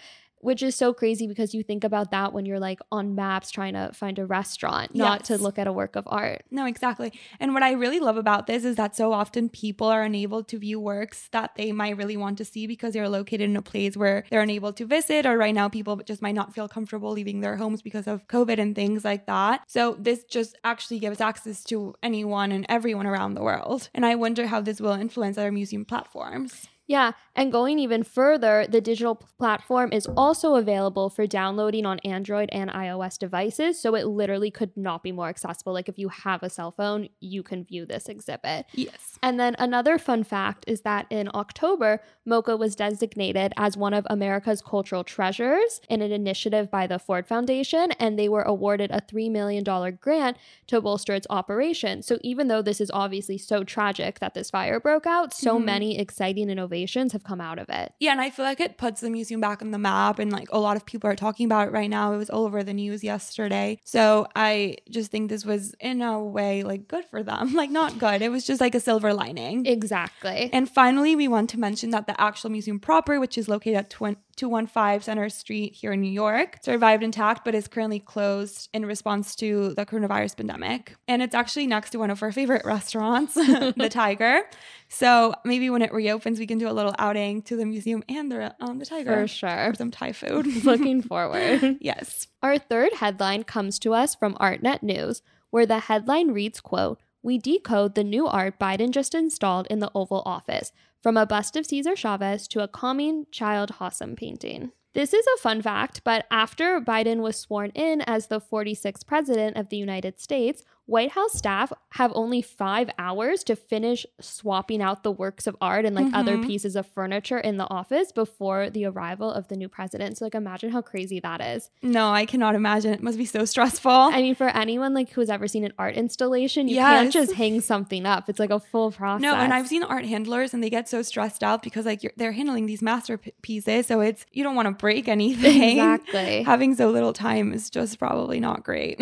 Which 0.46 0.62
is 0.62 0.76
so 0.76 0.94
crazy 0.94 1.26
because 1.26 1.56
you 1.56 1.64
think 1.64 1.84
about 1.84 2.12
that 2.12 2.32
when 2.32 2.46
you're 2.46 2.60
like 2.60 2.80
on 2.92 3.16
maps 3.16 3.50
trying 3.50 3.74
to 3.74 3.92
find 3.94 4.20
a 4.20 4.28
restaurant, 4.28 4.94
not 4.94 5.24
to 5.26 5.40
look 5.40 5.58
at 5.58 5.66
a 5.66 5.74
work 5.74 5.96
of 5.96 6.04
art. 6.06 6.44
No, 6.52 6.68
exactly. 6.68 7.14
And 7.40 7.56
what 7.56 7.64
I 7.64 7.72
really 7.72 8.00
love 8.00 8.16
about 8.16 8.46
this 8.46 8.64
is 8.64 8.76
that 8.76 8.96
so 8.96 9.12
often 9.12 9.50
people 9.50 9.88
are 9.88 10.04
unable 10.04 10.44
to 10.44 10.60
view 10.60 10.80
works 10.80 11.30
that 11.32 11.56
they 11.56 11.72
might 11.72 11.98
really 11.98 12.16
want 12.16 12.38
to 12.38 12.46
see 12.46 12.68
because 12.68 12.94
they're 12.94 13.10
located 13.10 13.42
in 13.42 13.58
a 13.58 13.64
place 13.64 13.98
where 13.98 14.24
they're 14.30 14.42
unable 14.42 14.72
to 14.74 14.86
visit, 14.86 15.26
or 15.26 15.36
right 15.36 15.56
now 15.56 15.68
people 15.68 15.96
just 15.98 16.22
might 16.22 16.36
not 16.36 16.54
feel 16.54 16.68
comfortable 16.68 17.12
leaving 17.12 17.42
their 17.42 17.58
homes 17.58 17.82
because 17.82 18.06
of 18.06 18.28
COVID 18.28 18.60
and 18.60 18.76
things 18.76 19.04
like 19.04 19.26
that. 19.26 19.64
So 19.66 19.96
this 19.98 20.24
just 20.26 20.56
actually 20.64 21.00
gives 21.00 21.20
access 21.20 21.64
to 21.64 21.96
anyone 22.04 22.52
and 22.52 22.68
everyone 22.70 23.08
around 23.08 23.34
the 23.34 23.42
world. 23.42 23.90
And 23.96 24.06
I 24.06 24.14
wonder 24.14 24.46
how 24.46 24.62
this 24.62 24.80
will 24.80 24.94
influence 24.94 25.40
other 25.40 25.52
museum 25.52 25.86
platforms. 25.86 26.68
Yeah, 26.88 27.14
and 27.36 27.52
going 27.52 27.80
even 27.80 28.04
further, 28.04 28.68
the 28.70 28.80
digital 28.80 29.16
platform 29.16 29.92
is 29.92 30.06
also 30.16 30.54
available 30.56 31.10
for 31.10 31.26
downloading 31.26 31.84
on 31.84 31.98
Android 32.00 32.48
and 32.52 32.70
iOS 32.70 33.18
devices. 33.18 33.82
So 33.82 33.96
it 33.96 34.06
literally 34.06 34.52
could 34.52 34.78
not 34.78 35.02
be 35.02 35.12
more 35.12 35.28
accessible. 35.28 35.74
Like 35.74 35.90
if 35.90 35.98
you 35.98 36.10
have 36.10 36.44
a 36.44 36.50
cell 36.50 36.72
phone, 36.72 37.10
you 37.20 37.42
can 37.42 37.64
view 37.66 37.88
this 37.88 38.08
exhibit. 38.08 38.68
Yes. 38.74 39.18
And 39.24 39.40
then 39.40 39.56
another 39.58 39.98
fun 39.98 40.24
fact 40.24 40.66
is 40.68 40.82
that 40.82 41.08
in 41.10 41.28
October, 41.34 42.02
MoCA 42.28 42.56
was 42.58 42.76
designated 42.76 43.52
as 43.58 43.76
one 43.76 43.96
of 43.96 44.06
America's 44.12 44.62
cultural 44.62 45.04
treasures 45.04 45.82
in 45.90 46.04
an 46.04 46.12
initiative 46.12 46.70
by 46.70 46.86
the 46.86 47.00
Ford 47.00 47.26
Foundation, 47.26 47.94
and 47.94 48.18
they 48.20 48.30
were 48.30 48.44
awarded 48.44 48.92
a 48.92 49.02
$3 49.02 49.32
million 49.32 49.64
grant 50.00 50.38
to 50.68 50.80
bolster 50.82 51.16
its 51.16 51.26
operation. 51.32 52.04
So 52.04 52.20
even 52.22 52.48
though 52.48 52.62
this 52.62 52.80
is 52.80 52.92
obviously 52.94 53.40
so 53.40 53.64
tragic 53.64 54.20
that 54.20 54.36
this 54.36 54.52
fire 54.52 54.80
broke 54.80 55.08
out, 55.08 55.34
so 55.34 55.58
Mhm. 55.58 55.64
many 55.66 55.98
exciting 56.00 56.48
innovations 56.52 56.75
renovations 56.76 57.14
have 57.14 57.24
come 57.24 57.42
out 57.42 57.60
of 57.60 57.70
it. 57.70 57.94
Yeah, 58.00 58.12
and 58.12 58.22
I 58.22 58.30
feel 58.30 58.46
like 58.46 58.60
it 58.60 58.78
puts 58.78 59.02
the 59.02 59.10
museum 59.10 59.40
back 59.40 59.62
on 59.62 59.72
the 59.72 59.78
map, 59.78 60.20
and 60.20 60.32
like 60.32 60.50
a 60.52 60.60
lot 60.60 60.76
of 60.76 60.86
people 60.86 61.10
are 61.10 61.16
talking 61.16 61.46
about 61.46 61.70
it 61.70 61.72
right 61.72 61.90
now. 61.90 62.14
It 62.14 62.18
was 62.18 62.30
all 62.30 62.46
over 62.46 62.64
the 62.64 62.74
news 62.74 63.04
yesterday. 63.04 63.80
So 63.86 64.28
I 64.36 64.78
just 64.90 65.12
think 65.12 65.30
this 65.30 65.46
was, 65.46 65.74
in 65.80 66.02
a 66.02 66.22
way, 66.22 66.64
like 66.64 66.88
good 66.88 67.06
for 67.06 67.24
them. 67.24 67.54
Like, 67.66 67.70
not 67.70 67.98
good. 68.00 68.22
It 68.22 68.30
was 68.30 68.46
just 68.46 68.60
like 68.60 68.76
a 68.76 68.82
silver 68.82 69.14
lining. 69.14 69.66
Exactly. 69.66 70.50
And 70.52 70.70
finally, 70.70 71.16
we 71.16 71.30
want 71.30 71.50
to 71.52 71.60
mention 71.60 71.92
that 71.92 72.06
the 72.06 72.20
actual 72.20 72.50
museum 72.50 72.80
proper, 72.80 73.18
which 73.18 73.38
is 73.38 73.48
located 73.48 73.78
at 73.78 73.90
215 74.36 75.02
Centre 75.02 75.30
Street 75.30 75.74
here 75.74 75.94
in 75.94 76.02
New 76.02 76.12
York, 76.12 76.60
survived 76.62 77.04
intact 77.04 77.46
but 77.46 77.56
is 77.56 77.68
currently 77.68 78.00
closed 78.00 78.70
in 78.74 78.86
response 78.86 79.36
to 79.38 79.74
the 79.76 79.86
coronavirus 79.86 80.38
pandemic. 80.38 80.96
And 81.08 81.22
it's 81.22 81.36
actually 81.36 81.68
next 81.68 81.92
to 81.92 82.00
one 82.00 82.12
of 82.12 82.22
our 82.22 82.32
favorite 82.32 82.64
restaurants, 82.66 83.34
the 83.36 83.90
Tiger. 83.90 84.42
So 84.90 85.34
maybe 85.44 85.70
when 85.70 85.82
it 85.82 85.94
reopens, 85.94 86.40
we 86.40 86.48
can 86.48 86.58
do 86.58 86.70
a 86.70 86.74
little 86.74 86.96
outing 87.00 87.42
to 87.44 87.56
the 87.56 87.66
museum 87.66 88.04
and 88.10 88.32
the, 88.32 88.56
um, 88.60 88.80
the 88.80 88.86
Tiger. 88.86 89.22
For 89.22 89.28
sure. 89.28 89.72
For 89.72 89.76
some 89.78 89.92
Thai 89.92 90.12
food. 90.12 90.48
Looking 90.64 91.02
forward. 91.02 91.78
yes. 91.80 92.28
Our 92.42 92.58
third 92.58 92.94
headline 92.94 93.44
comes 93.44 93.80
to 93.80 93.94
us 93.94 94.16
from 94.16 94.36
ArtNet 94.36 94.84
News, 94.84 95.22
where 95.50 95.66
the 95.66 95.80
headline 95.80 96.32
reads, 96.32 96.60
quote, 96.62 97.00
we 97.26 97.40
decode 97.40 97.96
the 97.96 98.04
new 98.04 98.28
art 98.28 98.60
Biden 98.60 98.92
just 98.92 99.16
installed 99.16 99.66
in 99.72 99.80
the 99.80 99.90
Oval 99.96 100.22
Office, 100.28 100.72
from 101.02 101.18
a 101.18 101.26
bust 101.26 101.56
of 101.56 101.66
Cesar 101.66 101.96
Chavez 101.96 102.48
to 102.50 102.62
a 102.62 102.68
calming 102.68 103.26
Childe 103.32 103.72
Hassam 103.80 104.16
painting. 104.16 104.72
This 104.94 105.12
is 105.12 105.26
a 105.26 105.42
fun 105.42 105.64
fact, 105.64 106.02
but 106.04 106.28
after 106.30 106.80
Biden 106.80 107.22
was 107.22 107.36
sworn 107.36 107.72
in 107.72 108.02
as 108.02 108.28
the 108.28 108.40
46th 108.40 109.08
president 109.08 109.58
of 109.58 109.70
the 109.70 109.78
United 109.78 110.20
States, 110.22 110.64
White 110.88 111.12
House 111.12 111.34
staff 111.34 111.74
have 111.94 112.12
only 112.14 112.42
five 112.42 112.90
hours 113.00 113.44
to 113.46 113.56
finish 113.56 114.06
swapping 114.22 114.82
out 114.82 115.02
the 115.02 115.12
works 115.12 115.48
of 115.48 115.56
art 115.60 115.84
and 115.84 115.96
like 115.96 116.06
mm-hmm. 116.06 116.16
other 116.16 116.38
pieces 116.44 116.76
of 116.76 116.86
furniture 116.86 117.40
in 117.40 117.58
the 117.58 117.68
office 117.70 118.12
before 118.12 118.70
the 118.70 118.86
arrival 118.86 119.32
of 119.32 119.48
the 119.48 119.56
new 119.56 119.68
president. 119.68 120.18
So 120.18 120.26
like 120.26 120.36
imagine 120.36 120.70
how 120.70 120.82
crazy 120.82 121.20
that 121.22 121.42
is. 121.42 121.72
No, 121.82 122.12
I 122.12 122.26
cannot 122.26 122.54
imagine. 122.54 122.94
It 122.94 123.02
must 123.02 123.18
be 123.18 123.26
so 123.26 123.46
stressful. 123.46 123.92
I 123.92 124.22
mean, 124.22 124.36
for 124.36 124.48
anyone 124.50 124.94
like 124.94 125.10
who's 125.10 125.30
ever 125.30 125.48
seen 125.48 125.64
an 125.64 125.74
art 125.80 125.96
installation, 125.96 126.68
you 126.68 126.76
yes. 126.76 127.02
can't 127.02 127.14
just 127.14 127.34
hang 127.34 127.62
something 127.62 128.06
up. 128.06 128.30
It's 128.30 128.40
like 128.40 128.52
a 128.52 128.60
full 128.60 128.92
process. 128.92 129.24
No, 129.24 129.34
and 129.34 129.54
I've 129.54 129.68
seen 129.68 129.82
art 129.82 130.06
handlers 130.06 130.54
and 130.54 130.64
they 130.64 130.70
get 130.70 130.88
so 130.88 131.02
stressed 131.02 131.44
out 131.44 131.64
because 131.64 131.86
like 131.86 132.02
they're 132.16 132.32
handling 132.32 132.68
these 132.68 132.84
masterpieces. 132.84 133.88
So 133.88 134.02
it's 134.02 134.26
you 134.32 134.44
don't 134.44 134.56
want 134.56 134.68
to 134.68 134.74
break 134.74 135.08
anything. 135.08 135.80
Exactly. 135.86 136.44
Having 136.44 136.76
so 136.76 136.90
little 136.90 137.14
time 137.14 137.54
is 137.54 137.70
just 137.70 137.98
probably 138.00 138.40
not 138.40 138.64
great. 138.64 139.00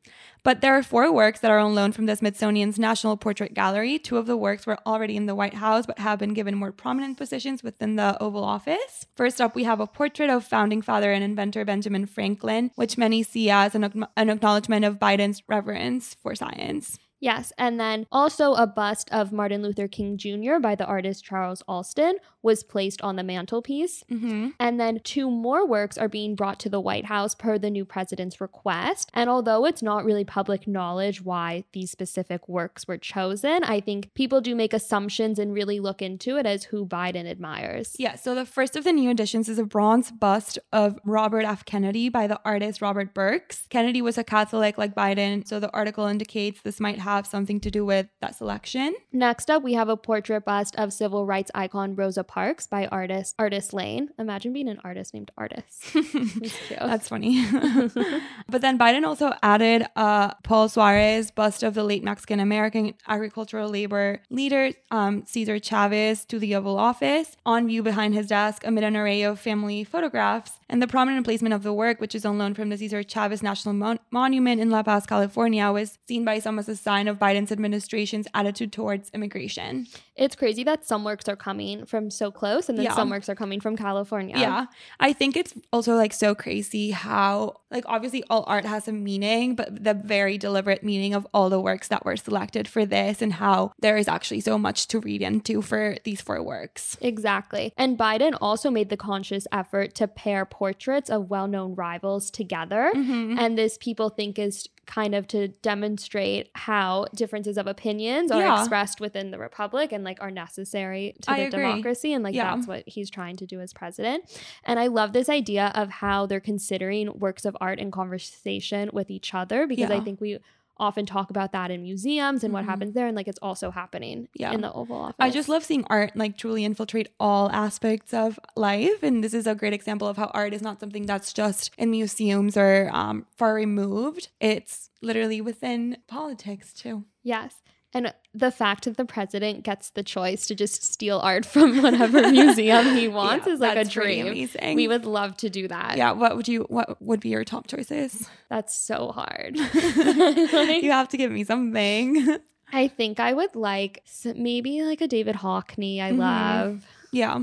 but 0.44 0.60
there 0.60 0.76
are 0.76 0.82
four 0.82 1.12
works 1.12 1.40
that 1.40 1.50
are 1.50 1.58
on 1.58 1.74
loan 1.74 1.92
from 1.92 2.06
the 2.06 2.16
Smithsonian's 2.16 2.78
National 2.78 3.16
Portrait 3.16 3.54
Gallery. 3.54 3.98
Two 3.98 4.16
of 4.16 4.26
the 4.26 4.36
works 4.36 4.66
were 4.66 4.78
already 4.86 5.16
in 5.16 5.26
the 5.26 5.34
White 5.34 5.54
House, 5.54 5.86
but 5.86 5.98
have 5.98 6.18
been 6.18 6.34
given 6.34 6.54
more 6.54 6.72
prominent 6.72 7.16
positions 7.16 7.62
within 7.62 7.96
the 7.96 8.20
Oval 8.20 8.44
Office. 8.44 9.06
First 9.14 9.40
up, 9.40 9.54
we 9.54 9.64
have 9.64 9.80
a 9.80 9.86
portrait 9.86 10.30
of 10.30 10.44
founding 10.44 10.82
father 10.82 11.12
and 11.12 11.22
inventor 11.22 11.64
Benjamin 11.64 12.06
Franklin, 12.06 12.70
which 12.74 12.98
many 12.98 13.22
see 13.22 13.50
as 13.50 13.74
an, 13.74 14.06
an 14.16 14.30
acknowledgement 14.30 14.84
of 14.84 14.98
Biden's 14.98 15.42
reverence 15.48 16.14
for 16.22 16.34
science. 16.34 16.98
Yes, 17.22 17.52
and 17.56 17.78
then 17.78 18.08
also 18.10 18.54
a 18.54 18.66
bust 18.66 19.08
of 19.12 19.30
Martin 19.30 19.62
Luther 19.62 19.86
King 19.86 20.18
Jr. 20.18 20.58
by 20.60 20.74
the 20.74 20.84
artist 20.84 21.24
Charles 21.24 21.62
Alston 21.68 22.16
was 22.42 22.62
placed 22.62 23.00
on 23.02 23.16
the 23.16 23.22
mantelpiece. 23.22 24.04
Mm-hmm. 24.10 24.50
And 24.58 24.78
then 24.78 25.00
two 25.04 25.30
more 25.30 25.66
works 25.66 25.96
are 25.96 26.08
being 26.08 26.34
brought 26.34 26.58
to 26.60 26.68
the 26.68 26.80
White 26.80 27.06
House 27.06 27.34
per 27.34 27.58
the 27.58 27.70
new 27.70 27.84
president's 27.84 28.40
request. 28.40 29.10
And 29.14 29.30
although 29.30 29.64
it's 29.64 29.82
not 29.82 30.04
really 30.04 30.24
public 30.24 30.66
knowledge 30.66 31.22
why 31.22 31.64
these 31.72 31.90
specific 31.90 32.48
works 32.48 32.86
were 32.86 32.98
chosen, 32.98 33.64
I 33.64 33.80
think 33.80 34.12
people 34.14 34.40
do 34.40 34.54
make 34.54 34.72
assumptions 34.72 35.38
and 35.38 35.54
really 35.54 35.80
look 35.80 36.02
into 36.02 36.36
it 36.36 36.46
as 36.46 36.64
who 36.64 36.84
Biden 36.86 37.28
admires. 37.28 37.94
Yeah, 37.98 38.16
so 38.16 38.34
the 38.34 38.44
first 38.44 38.76
of 38.76 38.84
the 38.84 38.92
new 38.92 39.10
additions 39.10 39.48
is 39.48 39.58
a 39.58 39.64
bronze 39.64 40.10
bust 40.10 40.58
of 40.72 40.98
Robert 41.04 41.44
F. 41.44 41.64
Kennedy 41.64 42.08
by 42.08 42.26
the 42.26 42.40
artist 42.44 42.82
Robert 42.82 43.14
Berks. 43.14 43.66
Kennedy 43.70 44.02
was 44.02 44.18
a 44.18 44.24
Catholic 44.24 44.76
like 44.76 44.94
Biden, 44.94 45.46
so 45.46 45.60
the 45.60 45.70
article 45.70 46.06
indicates 46.06 46.60
this 46.62 46.80
might 46.80 46.98
have 46.98 47.22
have 47.22 47.26
something 47.30 47.60
to 47.60 47.70
do 47.70 47.84
with 47.84 48.08
that 48.20 48.34
selection. 48.34 48.94
Next 49.12 49.50
up, 49.50 49.62
we 49.62 49.74
have 49.74 49.88
a 49.88 49.96
portrait 49.96 50.44
bust 50.44 50.74
of 50.76 50.92
civil 50.92 51.24
rights 51.24 51.50
icon 51.54 51.94
Rosa 51.94 52.24
Parks 52.32 52.66
by 52.66 52.86
artist 52.86 53.34
Artist 53.38 53.74
Lane. 53.74 54.08
Imagine 54.18 54.54
being 54.54 54.70
an 54.70 54.80
artist 54.82 55.12
named 55.12 55.30
Artist. 55.36 55.92
That's 56.70 57.06
funny. 57.06 57.44
but 58.48 58.62
then 58.62 58.78
Biden 58.78 59.04
also 59.04 59.34
added 59.42 59.84
a 59.96 60.34
Paul 60.42 60.70
Suarez 60.70 61.30
bust 61.30 61.62
of 61.62 61.74
the 61.74 61.84
late 61.84 62.02
Mexican 62.02 62.40
American 62.40 62.94
agricultural 63.06 63.68
labor 63.68 64.22
leader 64.30 64.70
um, 64.90 65.26
Cesar 65.26 65.58
Chavez 65.58 66.24
to 66.24 66.38
the 66.38 66.54
Oval 66.54 66.78
Office 66.78 67.36
on 67.44 67.66
view 67.66 67.82
behind 67.82 68.14
his 68.14 68.28
desk 68.28 68.64
amid 68.64 68.82
an 68.82 68.96
array 68.96 69.20
of 69.20 69.38
family 69.38 69.84
photographs 69.84 70.52
and 70.70 70.80
the 70.80 70.86
prominent 70.86 71.26
placement 71.26 71.52
of 71.52 71.62
the 71.62 71.72
work, 71.72 72.00
which 72.00 72.14
is 72.14 72.24
on 72.24 72.38
loan 72.38 72.54
from 72.54 72.70
the 72.70 72.78
Cesar 72.78 73.02
Chavez 73.02 73.42
National 73.42 73.74
Mon- 73.74 73.98
Monument 74.10 74.58
in 74.58 74.70
La 74.70 74.82
Paz, 74.82 75.04
California, 75.04 75.70
was 75.70 75.98
seen 76.08 76.24
by 76.24 76.38
some 76.38 76.58
as 76.58 76.66
a 76.66 76.74
sign 76.74 77.08
of 77.08 77.18
Biden's 77.18 77.52
administration's 77.52 78.26
attitude 78.32 78.72
towards 78.72 79.10
immigration. 79.10 79.86
It's 80.16 80.34
crazy 80.34 80.64
that 80.64 80.86
some 80.86 81.04
works 81.04 81.28
are 81.28 81.36
coming 81.36 81.84
from 81.84 82.10
so 82.10 82.21
close 82.30 82.68
and 82.68 82.78
then 82.78 82.84
yeah. 82.84 82.94
some 82.94 83.10
works 83.10 83.28
are 83.28 83.34
coming 83.34 83.60
from 83.60 83.76
California. 83.76 84.36
Yeah. 84.38 84.66
I 85.00 85.12
think 85.12 85.36
it's 85.36 85.54
also 85.72 85.94
like 85.94 86.12
so 86.12 86.34
crazy 86.34 86.90
how, 86.90 87.56
like, 87.70 87.84
obviously 87.86 88.22
all 88.30 88.44
art 88.46 88.64
has 88.64 88.88
a 88.88 88.92
meaning, 88.92 89.54
but 89.54 89.82
the 89.82 89.94
very 89.94 90.38
deliberate 90.38 90.82
meaning 90.82 91.14
of 91.14 91.26
all 91.34 91.50
the 91.50 91.60
works 91.60 91.88
that 91.88 92.04
were 92.04 92.16
selected 92.16 92.68
for 92.68 92.84
this 92.86 93.22
and 93.22 93.34
how 93.34 93.72
there 93.78 93.96
is 93.96 94.08
actually 94.08 94.40
so 94.40 94.58
much 94.58 94.88
to 94.88 95.00
read 95.00 95.22
into 95.22 95.62
for 95.62 95.96
these 96.04 96.20
four 96.20 96.42
works. 96.42 96.96
Exactly. 97.00 97.72
And 97.76 97.98
Biden 97.98 98.36
also 98.40 98.70
made 98.70 98.88
the 98.88 98.96
conscious 98.96 99.46
effort 99.52 99.94
to 99.96 100.06
pair 100.06 100.44
portraits 100.44 101.10
of 101.10 101.30
well 101.30 101.48
known 101.48 101.74
rivals 101.74 102.30
together. 102.30 102.92
Mm-hmm. 102.94 103.38
And 103.38 103.58
this 103.58 103.78
people 103.78 104.08
think 104.10 104.38
is 104.38 104.68
kind 104.86 105.14
of 105.14 105.28
to 105.28 105.48
demonstrate 105.48 106.50
how 106.54 107.06
differences 107.14 107.56
of 107.56 107.66
opinions 107.66 108.30
are 108.30 108.40
yeah. 108.40 108.58
expressed 108.58 109.00
within 109.00 109.30
the 109.30 109.38
republic 109.38 109.92
and 109.92 110.02
like 110.02 110.18
are 110.20 110.30
necessary 110.30 111.14
to 111.22 111.30
I 111.30 111.36
the 111.36 111.46
agree. 111.46 111.62
democracy 111.62 112.12
and 112.12 112.24
like 112.24 112.34
yeah. 112.34 112.54
that's 112.54 112.66
what 112.66 112.82
he's 112.86 113.08
trying 113.08 113.36
to 113.36 113.46
do 113.46 113.60
as 113.60 113.72
president 113.72 114.24
and 114.64 114.80
i 114.80 114.88
love 114.88 115.12
this 115.12 115.28
idea 115.28 115.70
of 115.74 115.88
how 115.88 116.26
they're 116.26 116.40
considering 116.40 117.16
works 117.18 117.44
of 117.44 117.56
art 117.60 117.78
in 117.78 117.90
conversation 117.90 118.90
with 118.92 119.10
each 119.10 119.34
other 119.34 119.66
because 119.66 119.90
yeah. 119.90 119.96
i 119.96 120.00
think 120.00 120.20
we 120.20 120.38
often 120.78 121.06
talk 121.06 121.30
about 121.30 121.52
that 121.52 121.70
in 121.70 121.82
museums 121.82 122.42
and 122.42 122.50
mm-hmm. 122.50 122.54
what 122.54 122.64
happens 122.64 122.94
there 122.94 123.06
and 123.06 123.16
like 123.16 123.28
it's 123.28 123.38
also 123.42 123.70
happening 123.70 124.28
yeah. 124.34 124.52
in 124.52 124.60
the 124.60 124.72
oval 124.72 124.96
office 124.96 125.16
i 125.20 125.30
just 125.30 125.48
love 125.48 125.64
seeing 125.64 125.84
art 125.88 126.12
like 126.16 126.36
truly 126.36 126.64
infiltrate 126.64 127.08
all 127.20 127.50
aspects 127.50 128.14
of 128.14 128.38
life 128.56 129.02
and 129.02 129.22
this 129.22 129.34
is 129.34 129.46
a 129.46 129.54
great 129.54 129.72
example 129.72 130.08
of 130.08 130.16
how 130.16 130.26
art 130.34 130.52
is 130.52 130.62
not 130.62 130.80
something 130.80 131.06
that's 131.06 131.32
just 131.32 131.70
in 131.78 131.90
museums 131.90 132.56
or 132.56 132.90
um, 132.92 133.26
far 133.36 133.54
removed 133.54 134.28
it's 134.40 134.90
literally 135.02 135.40
within 135.40 135.96
politics 136.08 136.72
too 136.72 137.04
yes 137.22 137.62
and 137.94 138.14
the 138.34 138.50
fact 138.50 138.84
that 138.84 138.96
the 138.96 139.04
president 139.04 139.64
gets 139.64 139.90
the 139.90 140.02
choice 140.02 140.46
to 140.46 140.54
just 140.54 140.82
steal 140.82 141.18
art 141.18 141.44
from 141.44 141.82
whatever 141.82 142.30
museum 142.30 142.96
he 142.96 143.06
wants 143.20 143.46
yeah, 143.46 143.52
is 143.52 143.60
like 143.60 143.76
a 143.76 143.84
dream. 143.84 144.48
We 144.74 144.88
would 144.88 145.04
love 145.04 145.36
to 145.38 145.50
do 145.50 145.68
that. 145.68 145.96
Yeah. 145.96 146.12
What 146.12 146.36
would 146.36 146.48
you? 146.48 146.62
What 146.68 147.00
would 147.02 147.20
be 147.20 147.28
your 147.28 147.44
top 147.44 147.66
choices? 147.66 148.28
That's 148.48 148.74
so 148.74 149.12
hard. 149.12 149.56
like, 149.56 150.82
you 150.82 150.90
have 150.90 151.08
to 151.10 151.16
give 151.16 151.30
me 151.30 151.44
something. 151.44 152.38
I 152.72 152.88
think 152.88 153.20
I 153.20 153.34
would 153.34 153.54
like 153.54 154.02
maybe 154.24 154.82
like 154.82 155.02
a 155.02 155.08
David 155.08 155.36
Hockney. 155.36 156.00
I 156.00 156.10
mm-hmm. 156.10 156.20
love. 156.20 156.86
Yeah. 157.12 157.40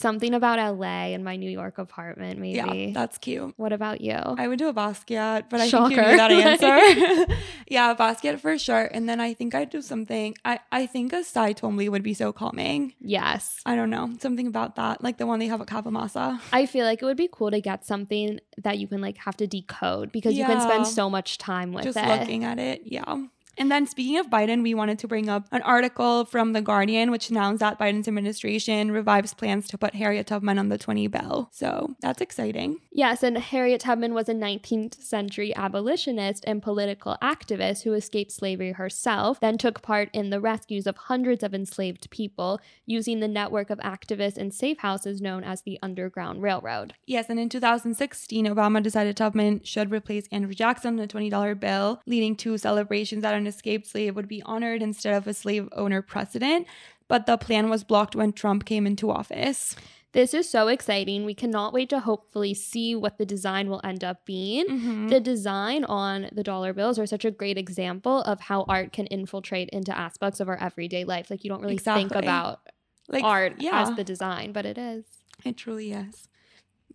Something 0.00 0.32
about 0.32 0.58
LA 0.58 1.12
and 1.12 1.22
my 1.22 1.36
New 1.36 1.50
York 1.50 1.76
apartment, 1.76 2.40
maybe. 2.40 2.56
Yeah, 2.56 2.92
that's 2.94 3.18
cute. 3.18 3.52
What 3.58 3.74
about 3.74 4.00
you? 4.00 4.14
I 4.14 4.48
would 4.48 4.58
do 4.58 4.68
a 4.68 4.72
Basquiat, 4.72 5.50
but 5.50 5.60
I 5.60 5.68
Shocker. 5.68 5.94
think 5.94 6.00
you 6.00 6.06
knew 6.06 6.16
that 6.16 6.30
answer. 7.28 7.34
yeah, 7.68 7.94
Basquiat 7.94 8.40
for 8.40 8.56
sure. 8.56 8.88
And 8.94 9.06
then 9.06 9.20
I 9.20 9.34
think 9.34 9.54
I'd 9.54 9.68
do 9.68 9.82
something. 9.82 10.34
I, 10.42 10.60
I 10.72 10.86
think 10.86 11.12
a 11.12 11.22
Cy 11.22 11.52
Twombly 11.52 11.90
would 11.90 12.02
be 12.02 12.14
so 12.14 12.32
calming. 12.32 12.94
Yes. 12.98 13.60
I 13.66 13.76
don't 13.76 13.90
know. 13.90 14.10
Something 14.20 14.46
about 14.46 14.76
that. 14.76 15.04
Like 15.04 15.18
the 15.18 15.26
one 15.26 15.38
they 15.38 15.48
have 15.48 15.60
at 15.60 15.66
Kavamasa. 15.66 16.40
I 16.50 16.64
feel 16.64 16.86
like 16.86 17.02
it 17.02 17.04
would 17.04 17.18
be 17.18 17.28
cool 17.30 17.50
to 17.50 17.60
get 17.60 17.84
something 17.84 18.40
that 18.56 18.78
you 18.78 18.88
can 18.88 19.02
like 19.02 19.18
have 19.18 19.36
to 19.36 19.46
decode 19.46 20.12
because 20.12 20.32
yeah. 20.32 20.48
you 20.48 20.54
can 20.54 20.62
spend 20.62 20.86
so 20.86 21.10
much 21.10 21.36
time 21.36 21.72
with 21.74 21.84
Just 21.84 21.98
it. 21.98 22.08
looking 22.08 22.44
at 22.44 22.58
it. 22.58 22.84
Yeah. 22.86 23.26
And 23.60 23.70
then 23.70 23.86
speaking 23.86 24.16
of 24.16 24.30
Biden, 24.30 24.62
we 24.62 24.72
wanted 24.72 24.98
to 25.00 25.06
bring 25.06 25.28
up 25.28 25.46
an 25.52 25.60
article 25.60 26.24
from 26.24 26.54
The 26.54 26.62
Guardian, 26.62 27.10
which 27.10 27.28
announced 27.28 27.60
that 27.60 27.78
Biden's 27.78 28.08
administration 28.08 28.90
revives 28.90 29.34
plans 29.34 29.68
to 29.68 29.76
put 29.76 29.94
Harriet 29.94 30.28
Tubman 30.28 30.58
on 30.58 30.70
the 30.70 30.78
20 30.78 31.08
bill. 31.08 31.50
So 31.52 31.94
that's 32.00 32.22
exciting. 32.22 32.80
Yes, 32.90 33.22
and 33.22 33.36
Harriet 33.36 33.82
Tubman 33.82 34.14
was 34.14 34.30
a 34.30 34.34
19th 34.34 35.02
century 35.02 35.54
abolitionist 35.54 36.42
and 36.46 36.62
political 36.62 37.18
activist 37.22 37.82
who 37.82 37.92
escaped 37.92 38.32
slavery 38.32 38.72
herself, 38.72 39.40
then 39.40 39.58
took 39.58 39.82
part 39.82 40.08
in 40.14 40.30
the 40.30 40.40
rescues 40.40 40.86
of 40.86 40.96
hundreds 40.96 41.42
of 41.42 41.52
enslaved 41.52 42.08
people 42.08 42.62
using 42.86 43.20
the 43.20 43.28
network 43.28 43.68
of 43.68 43.78
activists 43.80 44.38
and 44.38 44.54
safe 44.54 44.78
houses 44.78 45.20
known 45.20 45.44
as 45.44 45.60
the 45.62 45.78
Underground 45.82 46.42
Railroad. 46.42 46.94
Yes, 47.06 47.26
and 47.28 47.38
in 47.38 47.50
2016, 47.50 48.46
Obama 48.46 48.82
decided 48.82 49.18
Tubman 49.18 49.60
should 49.64 49.90
replace 49.90 50.26
Andrew 50.32 50.54
Jackson 50.54 50.94
on 50.94 50.96
the 50.96 51.06
$20 51.06 51.60
bill, 51.60 52.00
leading 52.06 52.34
to 52.36 52.56
celebrations 52.56 53.22
at 53.22 53.34
an 53.34 53.49
escaped 53.50 53.86
slave 53.86 54.16
would 54.16 54.28
be 54.36 54.42
honored 54.54 54.80
instead 54.82 55.14
of 55.14 55.26
a 55.26 55.34
slave 55.34 55.68
owner 55.82 56.00
precedent. 56.02 56.66
but 57.08 57.26
the 57.26 57.36
plan 57.36 57.68
was 57.68 57.82
blocked 57.82 58.14
when 58.14 58.32
Trump 58.32 58.64
came 58.64 58.86
into 58.86 59.10
office. 59.10 59.74
This 60.12 60.32
is 60.32 60.48
so 60.48 60.68
exciting. 60.68 61.24
We 61.24 61.34
cannot 61.34 61.72
wait 61.72 61.88
to 61.90 61.98
hopefully 62.00 62.54
see 62.54 62.94
what 62.94 63.18
the 63.18 63.26
design 63.26 63.68
will 63.70 63.80
end 63.82 64.02
up 64.10 64.24
being. 64.24 64.66
Mhm. 64.68 65.08
The 65.08 65.18
design 65.32 65.82
on 65.84 66.28
the 66.32 66.44
dollar 66.44 66.72
bills 66.72 66.98
are 67.00 67.06
such 67.06 67.24
a 67.24 67.32
great 67.32 67.58
example 67.58 68.22
of 68.22 68.36
how 68.42 68.64
art 68.68 68.92
can 68.92 69.06
infiltrate 69.06 69.68
into 69.70 69.92
aspects 70.06 70.38
of 70.40 70.48
our 70.48 70.56
everyday 70.68 71.02
life. 71.04 71.30
Like 71.30 71.42
you 71.44 71.50
don't 71.50 71.62
really 71.62 71.78
think 71.78 72.14
about 72.14 72.60
like 73.08 73.24
art 73.24 73.54
yeah, 73.58 73.82
as 73.82 73.96
the 73.96 74.04
design, 74.04 74.52
but 74.52 74.64
it 74.64 74.78
is. 74.78 75.04
it 75.44 75.56
truly 75.56 75.90
is. 75.90 76.28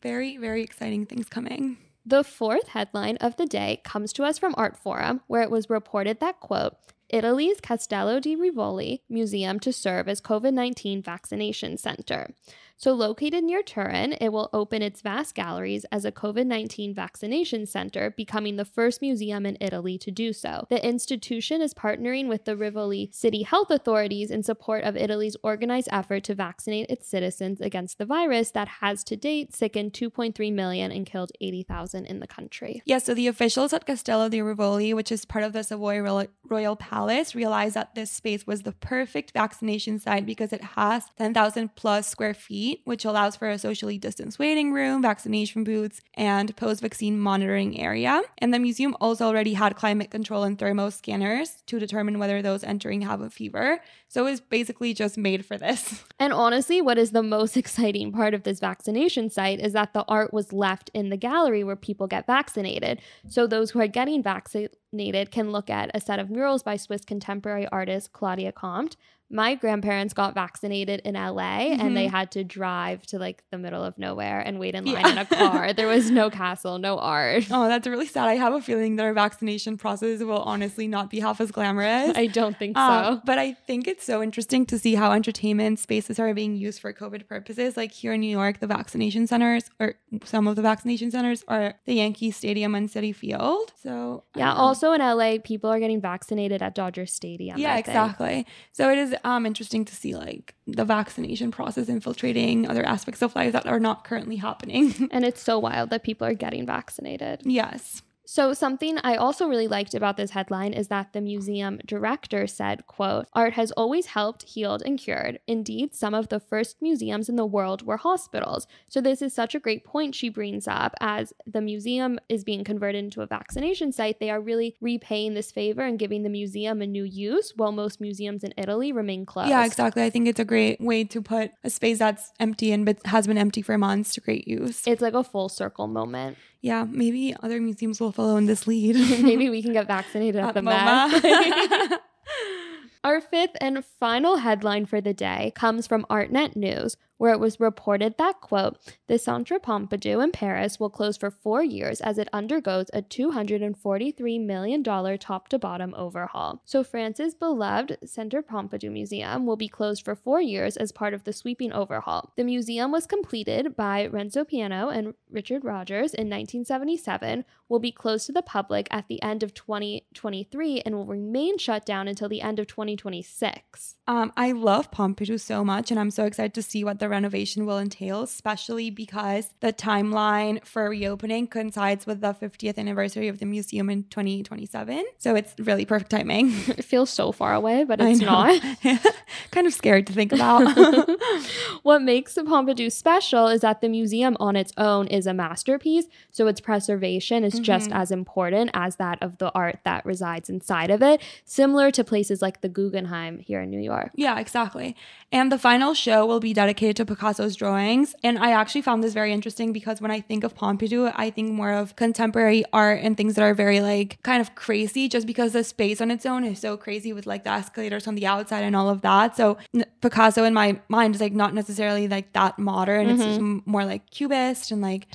Very, 0.02 0.38
very 0.38 0.62
exciting 0.64 1.06
things 1.06 1.28
coming. 1.28 1.78
The 2.08 2.24
fourth 2.24 2.68
headline 2.68 3.18
of 3.18 3.36
the 3.36 3.48
day 3.48 3.82
comes 3.84 4.14
to 4.14 4.24
us 4.24 4.38
from 4.38 4.54
Artforum, 4.54 5.22
where 5.26 5.42
it 5.42 5.50
was 5.50 5.72
reported 5.72 6.20
that, 6.20 6.40
quote, 6.40 6.76
Italy's 7.10 7.60
Castello 7.60 8.20
di 8.20 8.36
Rivoli 8.36 9.02
Museum 9.10 9.60
to 9.62 9.74
serve 9.74 10.08
as 10.08 10.22
COVID 10.22 10.54
19 10.54 11.02
vaccination 11.02 11.78
center. 11.78 12.36
So, 12.78 12.94
located 12.94 13.44
near 13.44 13.64
Turin, 13.64 14.18
it 14.20 14.34
will 14.34 14.50
open 14.52 14.82
its 14.82 15.02
vast 15.02 15.34
galleries 15.34 15.86
as 15.92 16.04
a 16.04 16.12
COVID 16.12 16.46
19 16.46 16.94
vaccination 16.94 17.66
center, 17.66 18.12
becoming 18.12 18.58
the 18.58 18.66
first 18.66 19.02
museum 19.02 19.46
in 19.46 19.58
Italy 19.62 19.98
to 20.00 20.12
do 20.12 20.34
so. 20.34 20.68
The 20.70 20.86
institution 20.86 21.62
is 21.62 21.74
partnering 21.74 22.28
with 22.28 22.46
the 22.46 22.58
Rivoli 22.58 23.10
city 23.14 23.44
health 23.44 23.72
authorities 23.72 24.30
in 24.30 24.44
support 24.44 24.84
of 24.84 24.98
Italy's 24.98 25.38
organized 25.42 25.88
effort 25.92 26.26
to 26.26 26.36
vaccinate 26.36 26.90
its 26.90 27.08
citizens 27.08 27.62
against 27.62 27.98
the 27.98 28.06
virus 28.06 28.52
that 28.52 28.68
has 28.68 29.04
to 29.06 29.16
date 29.16 29.56
sickened 29.56 29.94
2.3 29.94 30.54
million 30.54 30.92
and 30.92 31.06
killed 31.06 31.32
80,000 31.40 32.06
in 32.06 32.20
the 32.20 32.28
country. 32.28 32.82
Yeah, 32.86 32.98
so 32.98 33.14
the 33.14 33.28
officials 33.28 33.72
at 33.72 33.86
Castello 33.86 34.28
di 34.28 34.42
Rivoli, 34.42 34.94
which 34.94 35.12
is 35.12 35.24
part 35.24 35.46
of 35.46 35.54
the 35.54 35.64
Savoy 35.64 36.00
Royal, 36.00 36.28
Royal 36.44 36.76
Palace, 36.76 37.36
realized 37.36 37.76
that 37.76 37.96
this 37.96 38.12
space 38.12 38.46
was 38.46 38.64
the 38.64 38.74
perfect 38.74 39.32
vaccination 39.32 39.98
site 39.98 40.26
because 40.26 40.52
it 40.52 40.64
has 40.76 41.06
10,000 41.18 41.76
plus 41.76 42.08
square 42.08 42.34
feet, 42.34 42.65
which 42.86 43.06
allows 43.06 43.36
for 43.36 43.50
a 43.50 43.58
socially 43.58 43.98
distanced 43.98 44.40
waiting 44.40 44.72
room, 44.72 45.02
vaccination 45.02 45.64
booths, 45.64 46.02
and 46.14 46.56
post 46.56 46.82
vaccine 46.82 47.20
monitoring 47.20 47.80
area. 47.80 48.22
And 48.40 48.54
the 48.54 48.60
museum 48.60 48.96
also 49.00 49.26
already 49.26 49.54
had 49.54 49.76
climate 49.76 50.12
control 50.12 50.44
and 50.44 50.58
thermo 50.58 50.90
scanners 50.90 51.64
to 51.68 51.80
determine 51.80 52.20
whether 52.20 52.42
those 52.42 52.64
entering 52.64 53.02
have 53.02 53.22
a 53.22 53.30
fever. 53.30 53.82
So 54.08 54.26
it 54.26 54.32
was 54.32 54.42
basically 54.42 54.94
just 54.94 55.18
made 55.18 55.46
for 55.46 55.58
this. 55.58 56.04
And 56.18 56.32
honestly, 56.32 56.82
what 56.82 56.98
is 56.98 57.12
the 57.12 57.22
most 57.22 57.58
exciting 57.64 58.12
part 58.12 58.34
of 58.34 58.44
this 58.44 58.60
vaccination 58.60 59.30
site 59.30 59.60
is 59.60 59.74
that 59.74 59.94
the 59.94 60.06
art 60.08 60.34
was 60.34 60.54
left 60.54 60.90
in 60.94 61.10
the 61.10 61.18
gallery 61.18 61.64
where 61.64 61.76
people 61.76 62.08
get 62.08 62.26
vaccinated. 62.26 63.02
So 63.28 63.46
those 63.46 63.72
who 63.72 63.80
are 63.82 63.88
getting 63.88 64.24
vaccinated 64.24 65.32
can 65.32 65.52
look 65.52 65.70
at 65.70 65.92
a 65.94 66.00
set 66.00 66.20
of 66.20 66.30
murals 66.30 66.64
by 66.64 66.78
Swiss 66.78 67.04
contemporary 67.04 67.68
artist 67.68 68.14
Claudia 68.14 68.52
Comte. 68.52 68.96
My 69.30 69.56
grandparents 69.56 70.14
got 70.14 70.36
vaccinated 70.36 71.02
in 71.04 71.16
LA 71.16 71.74
and 71.82 71.98
they 71.98 72.06
had 72.08 72.32
to 72.32 72.44
drive 72.44 73.06
to 73.08 73.18
like 73.18 73.44
the 73.52 73.58
middle 73.58 73.84
of 73.84 73.98
nowhere 73.98 74.40
and 74.40 74.60
wait 74.60 74.76
in 74.76 74.86
line 74.86 74.96
Yeah. 75.02 75.12
in 75.12 75.18
a 75.18 75.26
car. 75.26 75.74
There 75.76 75.88
was 75.88 76.12
no 76.12 76.30
castle, 76.30 76.78
no 76.78 77.00
art. 77.00 77.46
Oh, 77.50 77.68
that's 77.68 77.88
really 77.88 78.06
sad. 78.06 78.28
I 78.28 78.36
have 78.36 78.54
a 78.54 78.62
feeling 78.62 78.98
that 78.98 79.04
our 79.04 79.14
vaccination 79.14 79.78
process 79.78 80.20
will 80.22 80.44
honestly 80.44 80.88
not 80.88 81.10
be 81.10 81.20
half 81.22 81.42
as 81.42 81.52
glamorous. 81.52 82.16
I 82.16 82.28
don't 82.28 82.56
think 82.58 82.78
Um, 82.78 83.16
so. 83.16 83.22
but 83.26 83.40
I 83.40 83.54
think 83.54 83.88
it's 83.88 84.06
so 84.06 84.22
interesting 84.22 84.66
to 84.68 84.78
see 84.78 84.94
how 84.96 85.12
entertainment 85.12 85.80
spaces 85.80 86.20
are 86.20 86.32
being 86.36 86.56
used 86.56 86.80
for 86.80 86.94
COVID 86.94 87.28
purposes. 87.28 87.76
Like 87.76 87.92
here 87.92 88.14
in 88.14 88.20
New 88.22 88.30
York, 88.30 88.60
the 88.60 88.68
vaccination 88.68 89.26
centers, 89.26 89.70
or 89.80 89.96
some 90.24 90.48
of 90.48 90.56
the 90.56 90.62
vaccination 90.62 91.10
centers, 91.10 91.44
are 91.48 91.74
the 91.86 91.96
Yankee 91.96 92.30
Stadium 92.32 92.76
and 92.76 92.90
Citi 92.90 93.14
Field. 93.14 93.74
So 93.82 94.24
Yeah, 94.36 94.54
also 94.54 94.92
in 94.94 95.02
LA, 95.02 95.38
people 95.44 95.70
are 95.72 95.80
getting 95.80 96.00
vaccinated 96.00 96.62
at 96.62 96.76
Dodger 96.76 97.08
Stadium. 97.08 97.58
yeah, 97.58 97.78
exactly. 97.78 98.46
So 98.72 98.90
it 98.92 98.98
is 99.00 99.15
um 99.24 99.46
interesting 99.46 99.86
to 99.86 99.96
see 99.96 100.16
like 100.16 100.56
the 100.68 100.86
vaccination 100.86 101.52
process 101.52 101.90
infiltrating 101.90 102.68
other 102.68 102.86
aspects 102.86 103.22
of 103.22 103.36
life 103.36 103.54
that 103.54 103.66
are 103.68 103.80
not 103.80 104.04
currently 104.04 104.38
happening. 104.38 105.10
And 105.12 105.24
it's 105.24 105.42
so 105.42 105.60
wild 105.60 105.90
that 105.92 106.04
people 106.04 106.28
are 106.28 106.34
getting 106.34 106.66
vaccinated. 106.66 107.42
yes. 107.44 108.02
So 108.28 108.54
something 108.54 108.98
I 109.04 109.16
also 109.16 109.48
really 109.48 109.68
liked 109.68 109.94
about 109.94 110.18
this 110.18 110.32
headline 110.32 110.74
is 110.74 110.88
that 110.88 111.14
the 111.14 111.22
museum 111.22 111.80
director 111.86 112.48
said, 112.48 112.88
quote, 112.88 113.28
art 113.34 113.54
has 113.54 113.72
always 113.72 114.08
helped, 114.08 114.44
healed, 114.44 114.82
and 114.84 114.98
cured. 114.98 115.40
Indeed, 115.48 115.94
some 115.94 116.16
of 116.16 116.30
the 116.30 116.40
first 116.40 116.82
museums 116.82 117.30
in 117.30 117.36
the 117.36 117.46
world 117.46 117.86
were 117.86 117.98
hospitals. 117.98 118.68
So 118.90 119.00
this 119.00 119.22
is 119.22 119.34
such 119.34 119.54
a 119.54 119.60
great 119.60 119.86
point 119.86 120.16
she 120.16 120.30
brings 120.30 120.68
up 120.68 120.96
as 121.00 121.34
the 121.46 121.62
museum 121.62 122.20
is 122.28 122.44
being 122.44 122.64
converted 122.64 123.04
into 123.04 123.22
a 123.22 123.28
vaccination 123.28 123.92
site. 123.92 124.20
They 124.20 124.32
are 124.32 124.42
really 124.42 124.76
repaying 124.82 125.36
this 125.36 125.52
favor 125.52 125.82
and 125.82 126.00
giving 126.00 126.24
the 126.24 126.30
museum 126.30 126.82
a 126.82 126.88
new 126.88 127.04
use 127.04 127.54
while 127.56 127.72
most 127.72 128.02
museums 128.02 128.44
in 128.44 128.54
Italy 128.58 128.92
remain 128.92 129.26
closed. 129.26 129.50
Yeah, 129.50 129.66
exactly. 129.66 130.04
I 130.04 130.10
think 130.10 130.28
it's 130.28 130.40
a 130.40 130.46
great 130.46 130.82
way 130.82 131.04
to 131.04 131.22
put 131.22 131.52
a 131.64 131.70
space 131.70 132.00
that's 132.00 132.32
empty 132.40 132.72
and 132.72 132.98
has 133.06 133.28
been 133.28 133.38
empty 133.38 133.62
for 133.62 133.78
months 133.78 134.16
to 134.16 134.22
great 134.22 134.48
use. 134.48 134.88
It's 134.88 135.02
like 135.02 135.14
a 135.14 135.24
full 135.24 135.50
circle 135.50 135.88
moment. 135.88 136.38
Yeah, 136.66 136.84
maybe 136.90 137.36
other 137.44 137.62
museums 137.62 138.02
will 138.02 138.12
follow 138.12 138.38
in 138.38 138.48
this 138.48 138.66
lead. 138.66 138.96
Maybe 139.24 139.52
we 139.52 139.62
can 139.62 139.72
get 139.72 139.86
vaccinated 139.96 140.42
at, 140.42 140.48
At 140.48 140.54
the 140.56 140.62
MoMA. 140.62 142.00
Our 143.04 143.22
fifth 143.22 143.56
and 143.62 143.86
final 143.86 144.38
headline 144.38 144.88
for 144.88 145.00
the 145.00 145.14
day 145.14 145.54
comes 145.56 145.86
from 145.86 146.08
ArtNet 146.10 146.56
News, 146.56 146.98
where 147.18 147.32
it 147.32 147.40
was 147.40 147.60
reported 147.60 148.16
that, 148.18 148.42
quote, 148.42 148.78
the 149.08 149.18
Centre 149.18 149.60
Pompidou 149.60 150.24
in 150.24 150.32
Paris 150.32 150.80
will 150.80 150.90
close 150.90 151.18
for 151.18 151.32
four 151.32 151.64
years 151.64 152.02
as 152.02 152.18
it 152.18 152.30
undergoes 152.34 152.88
a 152.94 153.02
$243 153.02 154.46
million 154.46 154.84
top 154.84 155.48
to 155.50 155.60
bottom 155.60 155.94
overhaul. 155.96 156.62
So, 156.66 156.84
France's 156.84 157.36
beloved 157.36 157.98
Centre 158.06 158.44
Pompidou 158.44 158.92
Museum 158.92 159.46
will 159.46 159.56
be 159.56 159.68
closed 159.68 160.04
for 160.04 160.16
four 160.16 160.42
years 160.42 160.78
as 160.78 160.92
part 160.92 161.14
of 161.14 161.24
the 161.24 161.34
sweeping 161.34 161.72
overhaul. 161.72 162.34
The 162.36 162.44
museum 162.44 162.92
was 162.92 163.06
completed 163.06 163.76
by 163.76 164.08
Renzo 164.08 164.44
Piano 164.44 164.90
and 164.90 165.14
Richard 165.30 165.64
Rogers 165.64 166.14
in 166.14 166.28
1977, 166.28 167.46
will 167.70 167.80
be 167.80 167.92
closed 167.92 168.28
to 168.28 168.32
the 168.32 168.42
public 168.42 168.88
at 168.92 169.08
the 169.08 169.22
end 169.22 169.44
of 169.44 169.54
2023, 169.54 170.82
and 170.82 170.96
will 170.96 171.06
remain 171.06 171.58
shut 171.58 171.86
down 171.86 172.08
until 172.08 172.30
the 172.30 172.42
end 172.42 172.60
of 172.60 172.68
2026. 172.68 173.96
Um, 174.08 174.32
I 174.38 174.52
love 174.52 174.92
Pompidou 174.92 175.40
so 175.40 175.64
much, 175.64 175.92
and 175.92 176.00
I'm 176.00 176.12
so 176.12 176.26
excited 176.26 176.54
to 176.54 176.62
see 176.62 176.84
what 176.84 177.00
the 177.00 177.05
renovation 177.10 177.66
will 177.66 177.80
entail, 177.80 178.24
especially 178.24 178.90
because 178.90 179.54
the 179.60 179.72
timeline 179.74 180.64
for 180.66 180.90
reopening 180.90 181.48
coincides 181.48 182.06
with 182.06 182.22
the 182.22 182.34
50th 182.34 182.78
anniversary 182.78 183.28
of 183.28 183.40
the 183.40 183.46
museum 183.46 183.90
in 183.90 184.04
2027. 184.06 185.04
So 185.18 185.36
it's 185.36 185.54
really 185.60 185.86
perfect 185.86 186.12
timing. 186.12 186.54
It 186.78 186.84
feels 186.84 187.10
so 187.10 187.32
far 187.32 187.54
away, 187.54 187.84
but 187.86 188.00
it's 188.02 188.20
not. 188.20 188.62
kind 189.52 189.68
of 189.68 189.74
scared 189.74 190.08
to 190.08 190.14
think 190.14 190.32
about. 190.34 190.66
what 191.84 192.02
makes 192.02 192.34
the 192.36 192.42
Pompidou 192.44 192.92
special 192.92 193.48
is 193.48 193.62
that 193.62 193.82
the 193.82 193.90
museum 193.90 194.36
on 194.40 194.56
its 194.56 194.72
own 194.78 195.08
is 195.08 195.26
a 195.28 195.34
masterpiece, 195.34 196.06
so 196.32 196.48
its 196.48 196.60
preservation 196.62 197.44
is 197.44 197.60
just 197.60 197.76
Mm-hmm. 197.86 198.02
as 198.02 198.10
important 198.12 198.72
as 198.74 198.96
that 198.96 199.22
of 199.22 199.38
the 199.38 199.52
art 199.54 199.80
that 199.84 200.06
resides 200.06 200.50
inside 200.50 200.90
of 200.90 201.02
it, 201.04 201.22
similar 201.44 201.92
to 201.92 202.04
places 202.04 202.42
like 202.42 202.62
the 202.62 202.70
Guggenheim 202.70 203.40
here 203.40 203.62
in 203.62 203.70
New 203.70 203.82
York. 203.82 204.12
Yeah, 204.16 204.40
exactly. 204.40 204.96
And 205.32 205.52
the 205.52 205.60
final 205.60 205.94
show 205.94 206.26
will 206.26 206.40
be 206.40 206.54
dedicated 206.54 206.95
to 206.96 207.06
Picasso's 207.06 207.56
drawings. 207.56 208.16
And 208.24 208.38
I 208.38 208.52
actually 208.52 208.82
found 208.82 209.04
this 209.04 209.14
very 209.14 209.32
interesting 209.32 209.74
because 209.74 210.02
when 210.02 210.12
I 210.12 210.22
think 210.22 210.44
of 210.44 210.56
Pompidou, 210.56 211.12
I 211.16 211.30
think 211.30 211.52
more 211.52 211.72
of 211.72 211.96
contemporary 211.96 212.64
art 212.74 213.00
and 213.02 213.16
things 213.16 213.36
that 213.36 213.44
are 213.44 213.54
very 213.54 213.82
like 213.82 214.22
kind 214.24 214.42
of 214.42 214.56
crazy 214.56 215.08
just 215.08 215.28
because 215.28 215.54
the 215.54 215.64
space 215.64 216.02
on 216.02 216.12
its 216.12 216.26
own 216.26 216.44
is 216.44 216.60
so 216.60 216.78
crazy 216.78 217.14
with 217.14 217.26
like 217.26 217.44
the 217.44 217.52
escalators 217.52 218.08
on 218.08 218.16
the 218.16 218.26
outside 218.26 218.64
and 218.64 218.76
all 218.76 218.90
of 218.90 219.02
that. 219.02 219.36
So 219.36 219.58
Picasso 220.02 220.44
in 220.44 220.54
my 220.54 220.80
mind 220.90 221.16
is 221.16 221.22
like 221.22 221.34
not 221.34 221.54
necessarily 221.54 222.08
like 222.08 222.34
that 222.34 222.58
modern. 222.58 223.10
It's 223.10 223.24
just 223.24 223.40
mm-hmm. 223.40 223.58
m- 223.58 223.64
more 223.66 223.86
like 223.86 224.10
cubist 224.10 224.72
and 224.72 224.82
like 224.82 225.08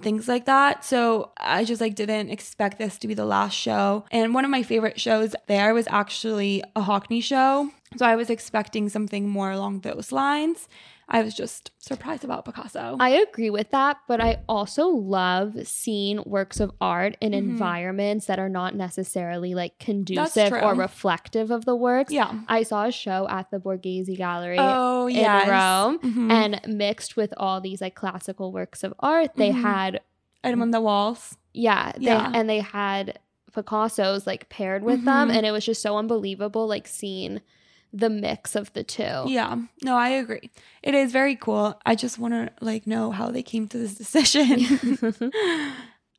things 0.00 0.28
like 0.28 0.46
that. 0.46 0.84
So 0.84 1.32
I 1.36 1.64
just 1.64 1.80
like 1.80 1.94
didn't 1.94 2.30
expect 2.30 2.78
this 2.78 2.98
to 2.98 3.08
be 3.08 3.14
the 3.14 3.24
last 3.24 3.54
show. 3.54 4.04
And 4.10 4.34
one 4.34 4.44
of 4.44 4.50
my 4.50 4.62
favorite 4.62 5.00
shows 5.00 5.34
there 5.46 5.74
was 5.74 5.86
actually 5.90 6.62
a 6.76 6.82
Hockney 6.82 7.22
show. 7.22 7.70
So 7.96 8.06
I 8.06 8.16
was 8.16 8.30
expecting 8.30 8.88
something 8.88 9.28
more 9.28 9.50
along 9.50 9.80
those 9.80 10.12
lines. 10.12 10.68
I 11.14 11.22
was 11.22 11.34
just 11.34 11.70
surprised 11.78 12.24
about 12.24 12.46
Picasso. 12.46 12.96
I 12.98 13.10
agree 13.10 13.50
with 13.50 13.70
that, 13.70 13.98
but 14.08 14.20
I 14.20 14.40
also 14.48 14.88
love 14.88 15.54
seeing 15.68 16.22
works 16.24 16.58
of 16.58 16.72
art 16.80 17.18
in 17.20 17.32
Mhm. 17.32 17.36
environments 17.38 18.24
that 18.26 18.38
are 18.38 18.48
not 18.48 18.74
necessarily 18.74 19.54
like 19.54 19.78
conducive 19.78 20.52
or 20.52 20.74
reflective 20.74 21.50
of 21.50 21.66
the 21.66 21.76
works. 21.76 22.12
yeah. 22.12 22.32
I 22.48 22.62
saw 22.62 22.86
a 22.86 22.90
show 22.92 23.28
at 23.28 23.50
the 23.50 23.58
Borghese 23.58 24.16
Gallery 24.16 24.56
Oh 24.58 25.06
in 25.06 25.16
yes. 25.16 25.48
Rome, 25.48 25.98
Mhm. 25.98 26.30
and 26.32 26.60
mixed 26.78 27.16
with 27.16 27.34
all 27.36 27.60
these 27.60 27.80
like 27.82 27.94
classical 27.94 28.50
works 28.50 28.82
of 28.82 28.94
art, 28.98 29.34
they 29.36 29.50
Mhm. 29.50 29.60
had 29.62 30.00
on 30.44 30.70
the 30.70 30.80
Walls. 30.80 31.36
yeah, 31.52 31.92
they, 31.96 32.04
Yeah. 32.06 32.32
and 32.34 32.48
they 32.48 32.60
had 32.60 33.18
Picasso's 33.54 34.26
like 34.26 34.48
paired 34.48 34.82
with 34.82 35.04
them, 35.04 35.28
Mhm. 35.28 35.36
and 35.36 35.44
it 35.46 35.50
was 35.52 35.66
just 35.66 35.82
so 35.82 35.98
unbelievable, 35.98 36.66
like 36.66 36.88
seeing 36.88 37.42
the 37.92 38.08
mix 38.10 38.56
of 38.56 38.72
the 38.72 38.82
two. 38.82 39.24
Yeah. 39.26 39.56
No, 39.82 39.96
I 39.96 40.08
agree. 40.10 40.50
It 40.82 40.94
is 40.94 41.12
very 41.12 41.36
cool. 41.36 41.78
I 41.84 41.94
just 41.94 42.18
want 42.18 42.34
to 42.34 42.50
like 42.64 42.86
know 42.86 43.10
how 43.10 43.30
they 43.30 43.42
came 43.42 43.68
to 43.68 43.78
this 43.78 43.94
decision. 44.02 45.32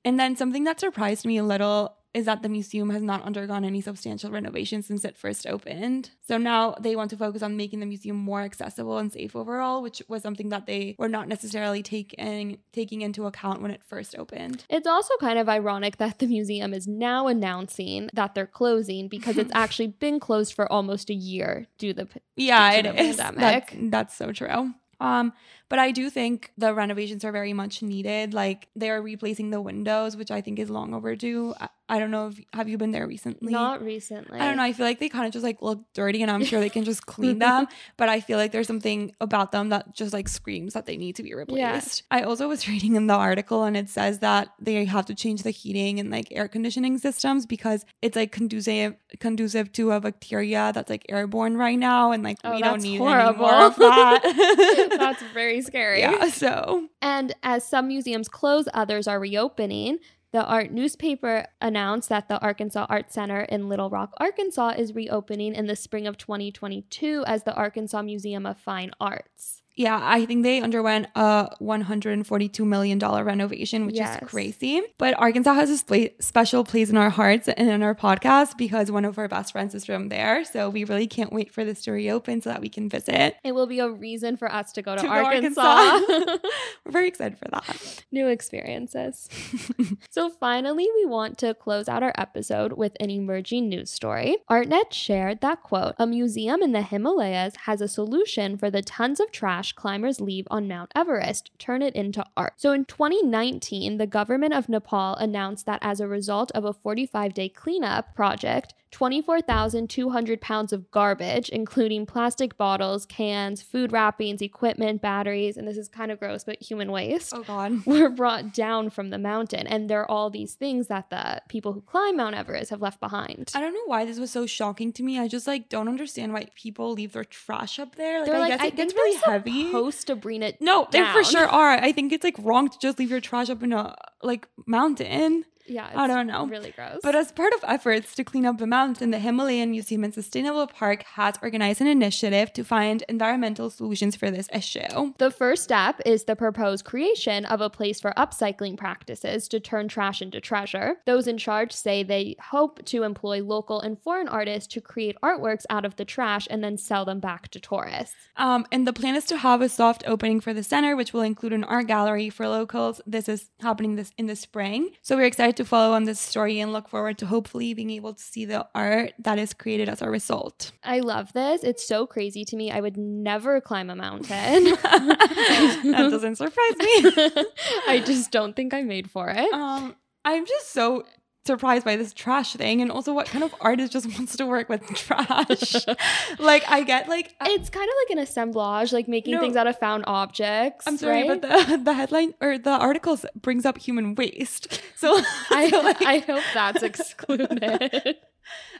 and 0.06 0.20
then 0.20 0.36
something 0.36 0.64
that 0.66 0.80
surprised 0.80 1.26
me 1.26 1.38
a 1.38 1.44
little 1.44 1.96
is 2.14 2.26
that 2.26 2.44
the 2.44 2.50
museum 2.50 2.92
has 2.92 3.02
not 3.02 3.24
undergone 3.24 3.66
any 3.66 3.82
substantial 3.82 4.30
renovations 4.30 4.86
since 4.86 5.04
it 5.04 5.18
first 5.18 5.48
opened. 5.48 6.12
So 6.22 6.38
now 6.38 6.76
they 6.80 6.96
want 6.96 7.10
to 7.10 7.18
focus 7.18 7.42
on 7.42 7.58
making 7.58 7.80
the 7.80 7.86
museum 7.86 8.16
more 8.18 8.42
accessible 8.42 9.00
and 9.00 9.12
safe 9.12 9.36
overall, 9.36 9.82
which 9.82 10.02
was 10.08 10.22
something 10.22 10.50
that 10.50 10.68
they 10.68 10.96
were 11.00 11.10
not 11.10 11.28
necessarily 11.28 11.82
taking 11.82 12.60
taking 12.72 13.02
into 13.02 13.26
account 13.26 13.62
when 13.62 13.72
it 13.72 13.84
first 13.84 14.16
opened. 14.18 14.66
It's 14.70 14.88
also 14.88 15.16
kind 15.20 15.40
of 15.40 15.50
ironic 15.50 15.98
that 15.98 16.20
the 16.20 16.28
museum 16.28 16.74
is 16.74 16.88
now 16.88 17.28
announcing 17.28 18.10
that 18.14 18.36
they're 18.36 18.46
closing 18.46 19.08
because 19.08 19.38
it's 19.38 19.52
actually 19.56 19.88
been 19.88 20.20
closed 20.20 20.54
for 20.54 20.72
almost 20.72 21.10
a 21.10 21.16
year 21.16 21.66
due 21.78 21.94
to 21.94 22.06
the 22.06 22.20
yeah, 22.36 22.82
due 22.82 22.90
it 22.90 22.96
the 22.96 23.02
is. 23.02 23.18
pandemic. 23.18 23.70
That's, 23.72 23.92
that's 23.92 24.16
so 24.16 24.32
true. 24.32 24.74
Um, 25.00 25.34
but 25.70 25.80
I 25.80 25.92
do 25.92 26.10
think 26.10 26.52
the 26.58 26.74
renovations 26.74 27.26
are 27.26 27.32
very 27.32 27.52
much 27.52 27.82
needed. 27.82 28.34
Like 28.34 28.70
they 28.76 28.90
are 28.90 29.02
replacing 29.02 29.50
the 29.50 29.60
windows, 29.60 30.16
which 30.16 30.32
I 30.32 30.40
think 30.40 30.60
is 30.60 30.70
long 30.70 30.94
overdue. 30.94 31.54
I, 31.90 32.00
don't 32.00 32.12
know 32.12 32.28
if 32.28 32.40
have 32.54 32.68
you 32.70 32.78
been 32.78 32.92
there 32.92 33.06
recently? 33.08 33.52
Not 33.52 33.84
recently. 33.84 34.40
I 34.40 34.48
don't 34.48 34.58
know. 34.58 34.64
I 34.64 34.74
feel 34.74 34.86
like 34.86 35.00
they 35.00 35.10
kind 35.10 35.26
of 35.28 35.34
just 35.34 35.44
like 35.44 35.62
look 35.62 35.82
dirty, 35.94 36.22
and 36.22 36.32
I'm 36.32 36.44
sure 36.44 36.60
they 36.60 36.70
can 36.70 36.84
just 36.84 37.06
clean 37.14 37.40
them. 37.40 37.68
But 37.98 38.10
I 38.10 38.20
feel 38.20 38.38
like 38.38 38.52
there's 38.52 38.68
something 38.68 39.14
about 39.22 39.52
them 39.52 39.70
that 39.70 39.94
just 39.94 40.14
like 40.14 40.28
screams 40.28 40.74
that 40.74 40.86
they 40.86 40.98
need 40.98 41.16
to 41.18 41.24
be 41.24 41.34
replaced. 41.34 42.04
I 42.12 42.22
also 42.24 42.48
was 42.48 42.68
reading 42.74 42.96
in 42.96 43.08
the 43.08 43.14
article, 43.14 43.64
and 43.64 43.76
it 43.78 43.90
says 43.90 44.20
that 44.20 44.50
they 44.60 44.86
have 44.86 45.06
to 45.08 45.16
change 45.16 45.44
the 45.44 45.52
heating 45.52 46.00
and 46.00 46.10
like 46.10 46.28
air 46.32 46.48
conditioning 46.48 46.98
systems 46.98 47.46
because 47.46 47.86
it's 48.02 48.16
like 48.16 48.32
conducive 48.32 48.96
conducive 49.20 49.72
to 49.74 49.92
a 49.92 50.00
bacteria 50.00 50.72
that's 50.74 50.90
like 50.90 51.06
airborne 51.10 51.58
right 51.58 51.78
now, 51.80 52.12
and 52.12 52.24
like 52.24 52.38
Oh, 52.44 52.54
we 52.56 52.62
don't 52.62 52.82
need 52.82 52.98
horrible. 52.98 53.46
any 53.46 53.56
more 53.58 53.66
of 53.68 53.76
that. 53.78 54.90
That's 54.98 55.22
very 55.34 55.62
scary. 55.62 56.00
yeah. 56.00 56.28
So 56.30 56.88
And 57.02 57.34
as 57.44 57.64
some 57.68 57.88
museums 57.88 58.28
close, 58.28 58.68
others 58.74 59.08
are 59.08 59.20
reopening. 59.20 60.00
The 60.34 60.44
art 60.44 60.72
newspaper 60.72 61.46
announced 61.62 62.10
that 62.10 62.28
the 62.28 62.42
Arkansas 62.42 62.88
Art 62.90 63.14
Center 63.14 63.42
in 63.42 63.70
Little 63.70 63.92
Rock, 63.92 64.14
Arkansas 64.18 64.70
is 64.70 64.96
reopening 64.96 65.54
in 65.54 65.68
the 65.68 65.76
spring 65.76 66.08
of 66.08 66.18
2022 66.18 67.24
as 67.28 67.44
the 67.44 67.54
Arkansas 67.54 68.02
Museum 68.02 68.48
of 68.48 68.58
Fine 68.58 68.92
Arts. 69.00 69.63
Yeah, 69.76 70.00
I 70.02 70.26
think 70.26 70.44
they 70.44 70.62
underwent 70.62 71.08
a 71.16 71.50
$142 71.60 72.66
million 72.66 73.00
renovation, 73.00 73.86
which 73.88 73.96
Yes. 73.96 74.22
is 74.22 74.30
crazy. 74.30 74.82
But 74.98 75.18
Arkansas 75.18 75.54
has 75.54 75.70
a 75.72 75.78
sp- 75.82 76.14
special 76.20 76.64
place 76.64 76.90
in 76.92 76.98
our 76.98 77.10
hearts 77.10 77.48
and 77.48 77.70
in 77.70 77.82
our 77.82 77.96
podcast 77.96 78.58
because 78.58 78.92
one 78.92 79.04
of 79.06 79.18
our 79.18 79.28
best 79.28 79.52
friends 79.52 79.74
is 79.74 79.86
from 79.86 80.10
there. 80.10 80.46
So 80.46 80.70
we 80.70 80.84
really 80.84 81.08
can't 81.08 81.34
wait 81.34 81.52
for 81.52 81.66
this 81.66 81.82
to 81.84 81.92
reopen 81.92 82.42
so 82.42 82.50
that 82.52 82.62
we 82.62 82.70
can 82.70 82.88
visit. 82.88 83.36
It 83.44 83.54
will 83.54 83.66
be 83.68 83.80
a 83.80 83.90
reason 83.90 84.38
for 84.38 84.52
us 84.52 84.72
to 84.74 84.82
go 84.84 84.96
to, 84.96 85.02
To 85.02 85.08
go 85.08 85.14
Arkansas. 85.14 85.62
Arkansas. 85.62 86.38
We're 86.86 86.92
very 86.92 87.08
excited 87.08 87.40
for 87.40 87.48
that. 87.50 88.04
New 88.12 88.28
experiences. 88.28 89.28
so, 90.10 90.30
finally, 90.30 90.88
we 90.96 91.06
want 91.06 91.38
to 91.40 91.54
close 91.54 91.88
out 91.88 92.04
our 92.04 92.14
episode 92.18 92.74
with 92.74 92.96
an 93.00 93.10
emerging 93.10 93.70
news 93.70 93.90
story. 93.90 94.38
ArtNet 94.52 94.92
shared 94.92 95.42
that 95.42 95.64
quote 95.64 95.96
A 95.98 96.06
museum 96.06 96.62
in 96.62 96.74
the 96.74 96.82
Himalayas 96.84 97.56
has 97.66 97.82
a 97.82 97.88
solution 97.88 98.58
for 98.58 98.70
the 98.70 98.82
tons 98.82 99.20
of 99.20 99.32
trash 99.32 99.63
climbers 99.72 100.20
leave 100.20 100.46
on 100.52 100.68
Mount 100.68 100.92
Everest. 100.94 101.52
Turn 101.58 101.82
it 101.82 101.96
into 101.96 102.26
art. 102.36 102.54
So, 102.58 102.74
in 102.74 102.84
2019, 102.84 103.98
the 103.98 104.06
government 104.06 104.54
of 104.54 104.68
Nepal 104.68 105.16
announced 105.16 105.66
that 105.66 105.80
as 105.82 106.02
a 106.02 106.08
result 106.08 106.52
of 106.52 106.66
a 106.66 106.74
45 106.74 107.34
day 107.34 107.48
cleanup 107.48 108.14
project, 108.14 108.74
24,200 108.94 110.40
pounds 110.42 110.72
of 110.72 110.90
garbage, 110.92 111.50
including 111.50 112.06
plastic 112.06 112.58
bottles, 112.58 113.06
cans, 113.06 113.62
food 113.62 113.92
wrappings, 113.92 114.42
equipment, 114.42 115.02
batteries, 115.02 115.58
and 115.58 115.68
this 115.68 115.78
is 115.78 115.88
kind 115.90 116.12
of 116.12 116.20
gross, 116.20 116.44
but 116.44 116.62
human 116.62 116.92
waste 116.92 117.34
Oh, 117.36 117.44
God. 117.44 117.86
were 117.86 118.10
brought 118.10 118.54
down 118.54 118.90
from 118.90 119.10
the 119.10 119.18
mountain. 119.18 119.68
And 119.68 119.90
there 119.90 120.02
are 120.02 120.10
all 120.10 120.30
these 120.30 120.54
things 120.54 120.88
that 120.88 121.10
the 121.10 121.42
people 121.50 121.74
who 121.74 121.82
climb 121.82 122.18
Mount 122.18 122.36
Everest 122.36 122.70
have 122.70 122.82
left 122.82 123.00
behind. 123.00 123.52
I 123.56 123.60
don't 123.62 123.74
know 123.74 123.86
why 123.86 124.06
this 124.06 124.20
was 124.20 124.32
so 124.32 124.46
shocking 124.46 124.94
to 124.94 125.04
me. 125.04 125.20
I 125.20 125.28
just 125.28 125.48
like 125.48 125.70
don't 125.70 125.88
understand 125.88 126.34
why 126.34 126.48
people 126.56 126.92
leave 126.94 127.14
their 127.14 127.24
trash 127.24 127.80
up 127.80 127.96
there. 127.96 128.20
Like, 128.22 128.28
They're 128.28 128.36
I 128.36 128.40
like, 128.40 128.50
guess 128.52 128.62
I 128.62 128.66
it 128.68 128.76
think 128.76 128.90
gets 128.90 128.94
really 128.94 129.18
they're 129.26 129.34
heavy. 129.34 129.66
supposed 129.66 130.08
to 130.08 130.16
bring 130.16 130.44
it. 130.44 130.62
no, 130.62 130.88
they 130.92 131.04
for 131.12 131.24
sure 131.24 131.48
are. 131.48 131.72
I 131.72 131.92
think 131.92 132.12
it's 132.14 132.24
like 132.24 132.36
wrong 132.40 132.70
to 132.70 132.80
just 132.80 133.00
leave 133.00 133.10
your 133.12 133.20
trash 133.22 133.50
up 133.50 133.64
in 133.64 133.74
a 133.74 133.96
like 134.22 134.48
mountain. 134.66 135.46
Yeah, 135.66 135.90
I 135.96 136.08
don't 136.08 136.28
know. 136.28 136.46
Really 136.46 136.72
gross. 136.72 137.00
But 137.02 137.16
as 137.16 137.32
part 137.32 137.54
of 137.54 137.64
efforts 137.68 138.16
to 138.16 138.24
clean 138.24 138.46
up 138.46 138.58
the 138.58 138.68
mountain, 138.68 139.12
the 139.12 139.20
Himalayan 139.20 139.72
Museum 139.72 140.04
and 140.04 140.14
Sustainable 140.14 140.68
Park 140.68 141.04
has 141.04 141.36
organized 141.42 141.82
an 141.82 141.88
initiative 141.88 142.52
to 142.54 142.64
find 142.64 143.04
environmental 143.08 143.70
solutions 143.70 144.16
for 144.16 144.30
this 144.30 144.50
issue. 144.54 145.14
The 145.18 145.32
first 145.32 145.64
step 145.64 146.02
is 146.06 146.26
the 146.26 146.36
proposed 146.36 146.86
creation 146.86 147.46
of 147.46 147.62
a 147.62 147.70
place 147.70 148.02
for 148.02 148.14
upcycling 148.18 148.78
practices 148.78 149.48
to 149.50 149.60
turn 149.60 149.88
trash 149.88 150.22
into 150.22 150.42
treasure. 150.42 150.98
Those 151.06 151.28
in 151.28 151.38
charge 151.38 151.72
say 151.72 152.04
they 152.04 152.36
hope 152.40 152.84
to 152.86 153.04
employ 153.04 153.42
local 153.44 153.80
and 153.80 154.00
foreign 154.02 154.28
artists 154.28 154.74
to 154.74 154.82
create 154.82 155.16
artworks 155.24 155.66
out 155.70 155.86
of 155.86 155.96
the 155.96 156.06
trash 156.06 156.48
and 156.50 156.64
then 156.64 156.78
sell 156.78 157.06
them 157.06 157.20
back 157.20 157.48
to 157.50 157.60
tourists. 157.60 158.16
Um, 158.38 158.66
and 158.72 158.86
the 158.86 158.94
plan 158.94 159.16
is 159.16 159.26
to 159.26 159.38
have 159.38 159.62
a 159.62 159.70
soft 159.70 160.04
opening 160.06 160.42
for 160.42 160.54
the 160.54 160.64
center, 160.64 160.96
which 160.96 161.14
will 161.14 161.22
include 161.22 161.54
an 161.54 161.64
art 161.64 161.88
gallery 161.88 162.30
for 162.30 162.48
locals. 162.48 163.02
This 163.06 163.30
is 163.30 163.50
happening 163.62 163.96
this 163.96 164.12
in 164.18 164.28
the 164.28 164.36
spring, 164.36 164.92
so 165.02 165.16
we're 165.16 165.26
excited 165.26 165.53
to 165.58 165.66
follow 165.66 165.94
on 165.94 166.04
this 166.04 166.20
story 166.20 166.60
and 166.60 166.74
look 166.74 166.88
forward 166.90 167.18
to 167.20 167.26
hopefully 167.26 167.74
being 167.74 167.90
able 167.90 168.14
to 168.14 168.22
see 168.22 168.46
the 168.46 168.68
art 168.74 169.14
that 169.20 169.40
is 169.40 169.54
created 169.54 169.90
as 169.90 170.02
a 170.02 170.10
result. 170.10 170.72
I 170.84 171.00
love 171.00 171.34
this. 171.34 171.64
It's 171.64 171.88
so 171.88 172.06
crazy 172.06 172.46
to 172.46 172.56
me. 172.56 172.72
I 172.72 172.80
would 172.80 172.98
never 172.98 173.62
climb 173.62 173.90
a 173.90 173.96
mountain. 173.96 174.28
that 174.84 176.08
doesn't 176.10 176.36
surprise 176.36 176.78
me. 176.78 177.46
I 177.88 178.02
just 178.06 178.32
don't 178.32 178.56
think 178.56 178.74
I'm 178.74 178.88
made 178.88 179.10
for 179.10 179.30
it. 179.30 179.54
Um, 179.54 179.96
I'm 180.26 180.46
just 180.46 180.72
so 180.72 181.04
surprised 181.46 181.84
by 181.86 181.96
this 181.96 182.14
trash 182.14 182.54
thing, 182.54 182.82
and 182.82 182.92
also 182.92 183.14
what 183.14 183.28
kind 183.28 183.44
of 183.44 183.54
artist 183.62 183.92
just 183.94 184.06
wants 184.18 184.36
to 184.38 184.46
work 184.46 184.70
with 184.70 184.86
trash? 184.96 185.76
like, 186.40 186.64
I 186.70 186.84
get 186.84 187.08
like. 187.10 187.36
I- 187.42 187.50
It's 187.52 187.70
kind 187.70 187.88
of 187.90 187.96
like 188.04 188.12
an 188.18 188.20
assemblage, 188.20 188.94
like 188.94 189.08
making 189.08 189.34
No. 189.36 189.42
things 189.42 189.56
out 189.56 189.68
of 189.68 189.78
found 189.80 190.04
objects. 190.08 190.88
I'm 190.88 190.98
sorry, 190.98 191.28
right? 191.28 191.42
but 191.42 191.68
the 191.68 191.78
the 191.84 191.94
headline 191.94 192.34
or 192.42 192.58
the 192.58 192.72
article 192.72 193.18
brings 193.42 193.66
up 193.66 193.78
human 193.78 194.16
waste. 194.16 194.82
So 194.96 195.20
I, 195.52 195.70
so, 195.70 195.82
like, 195.82 196.02
I 196.02 196.20
hope 196.20 196.44
that's 196.54 196.82
excluded. 196.84 198.16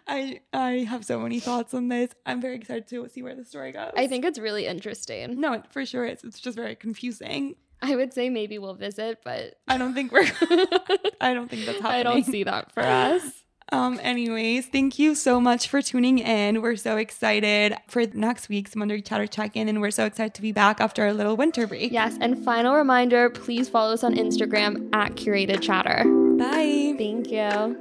I 0.08 0.42
I 0.52 0.70
have 0.90 1.06
so 1.06 1.20
many 1.20 1.40
thoughts 1.40 1.74
on 1.74 1.88
this. 1.88 2.12
I'm 2.26 2.42
very 2.42 2.56
excited 2.56 2.88
to 2.90 3.08
see 3.10 3.22
where 3.24 3.36
the 3.36 3.46
story 3.46 3.72
goes. 3.72 3.92
I 3.96 4.08
think 4.08 4.26
it's 4.26 4.38
really 4.40 4.68
interesting. 4.68 5.40
no, 5.40 5.64
for 5.72 5.86
sure 5.86 6.06
is. 6.06 6.24
It's 6.24 6.40
just 6.40 6.58
very 6.58 6.76
confusing. 6.76 7.56
I 7.92 7.96
would 7.98 8.14
say 8.14 8.30
maybe 8.30 8.58
we'll 8.60 8.76
visit, 8.76 9.20
but 9.26 9.56
I 9.68 9.78
don't 9.78 9.94
think 9.94 10.12
we're. 10.12 10.24
I 11.22 11.34
don't 11.34 11.50
think 11.50 11.66
that's 11.66 11.82
happening. 11.82 12.00
I 12.00 12.04
don't 12.04 12.24
see 12.26 12.44
that 12.44 12.72
for 12.72 12.82
us. 12.82 13.22
Um. 13.72 14.00
Anyways, 14.04 14.68
thank 14.68 15.00
you 15.00 15.16
so 15.16 15.40
much 15.40 15.68
for 15.68 15.82
tuning 15.82 16.20
in. 16.20 16.62
We're 16.62 16.76
so 16.76 16.98
excited 16.98 17.76
for 17.88 18.06
next 18.14 18.48
week's 18.48 18.76
Monday 18.76 19.02
Chatter 19.02 19.26
check-in, 19.26 19.68
and 19.68 19.82
we're 19.82 19.90
so 19.90 20.06
excited 20.06 20.36
to 20.36 20.44
be 20.44 20.52
back 20.52 20.80
after 20.80 21.02
our 21.02 21.14
little 21.14 21.36
winter 21.38 21.66
break. 21.66 21.92
Yes, 21.92 22.16
and 22.22 22.38
final 22.44 22.76
reminder 22.76 23.30
please 23.32 23.70
follow 23.70 23.94
us 23.94 24.04
on 24.04 24.14
Instagram 24.16 24.94
at 24.94 25.16
Curated 25.16 25.62
Chatter. 25.62 26.04
Bye. 26.38 26.94
Thank 27.00 27.32
you. 27.32 27.78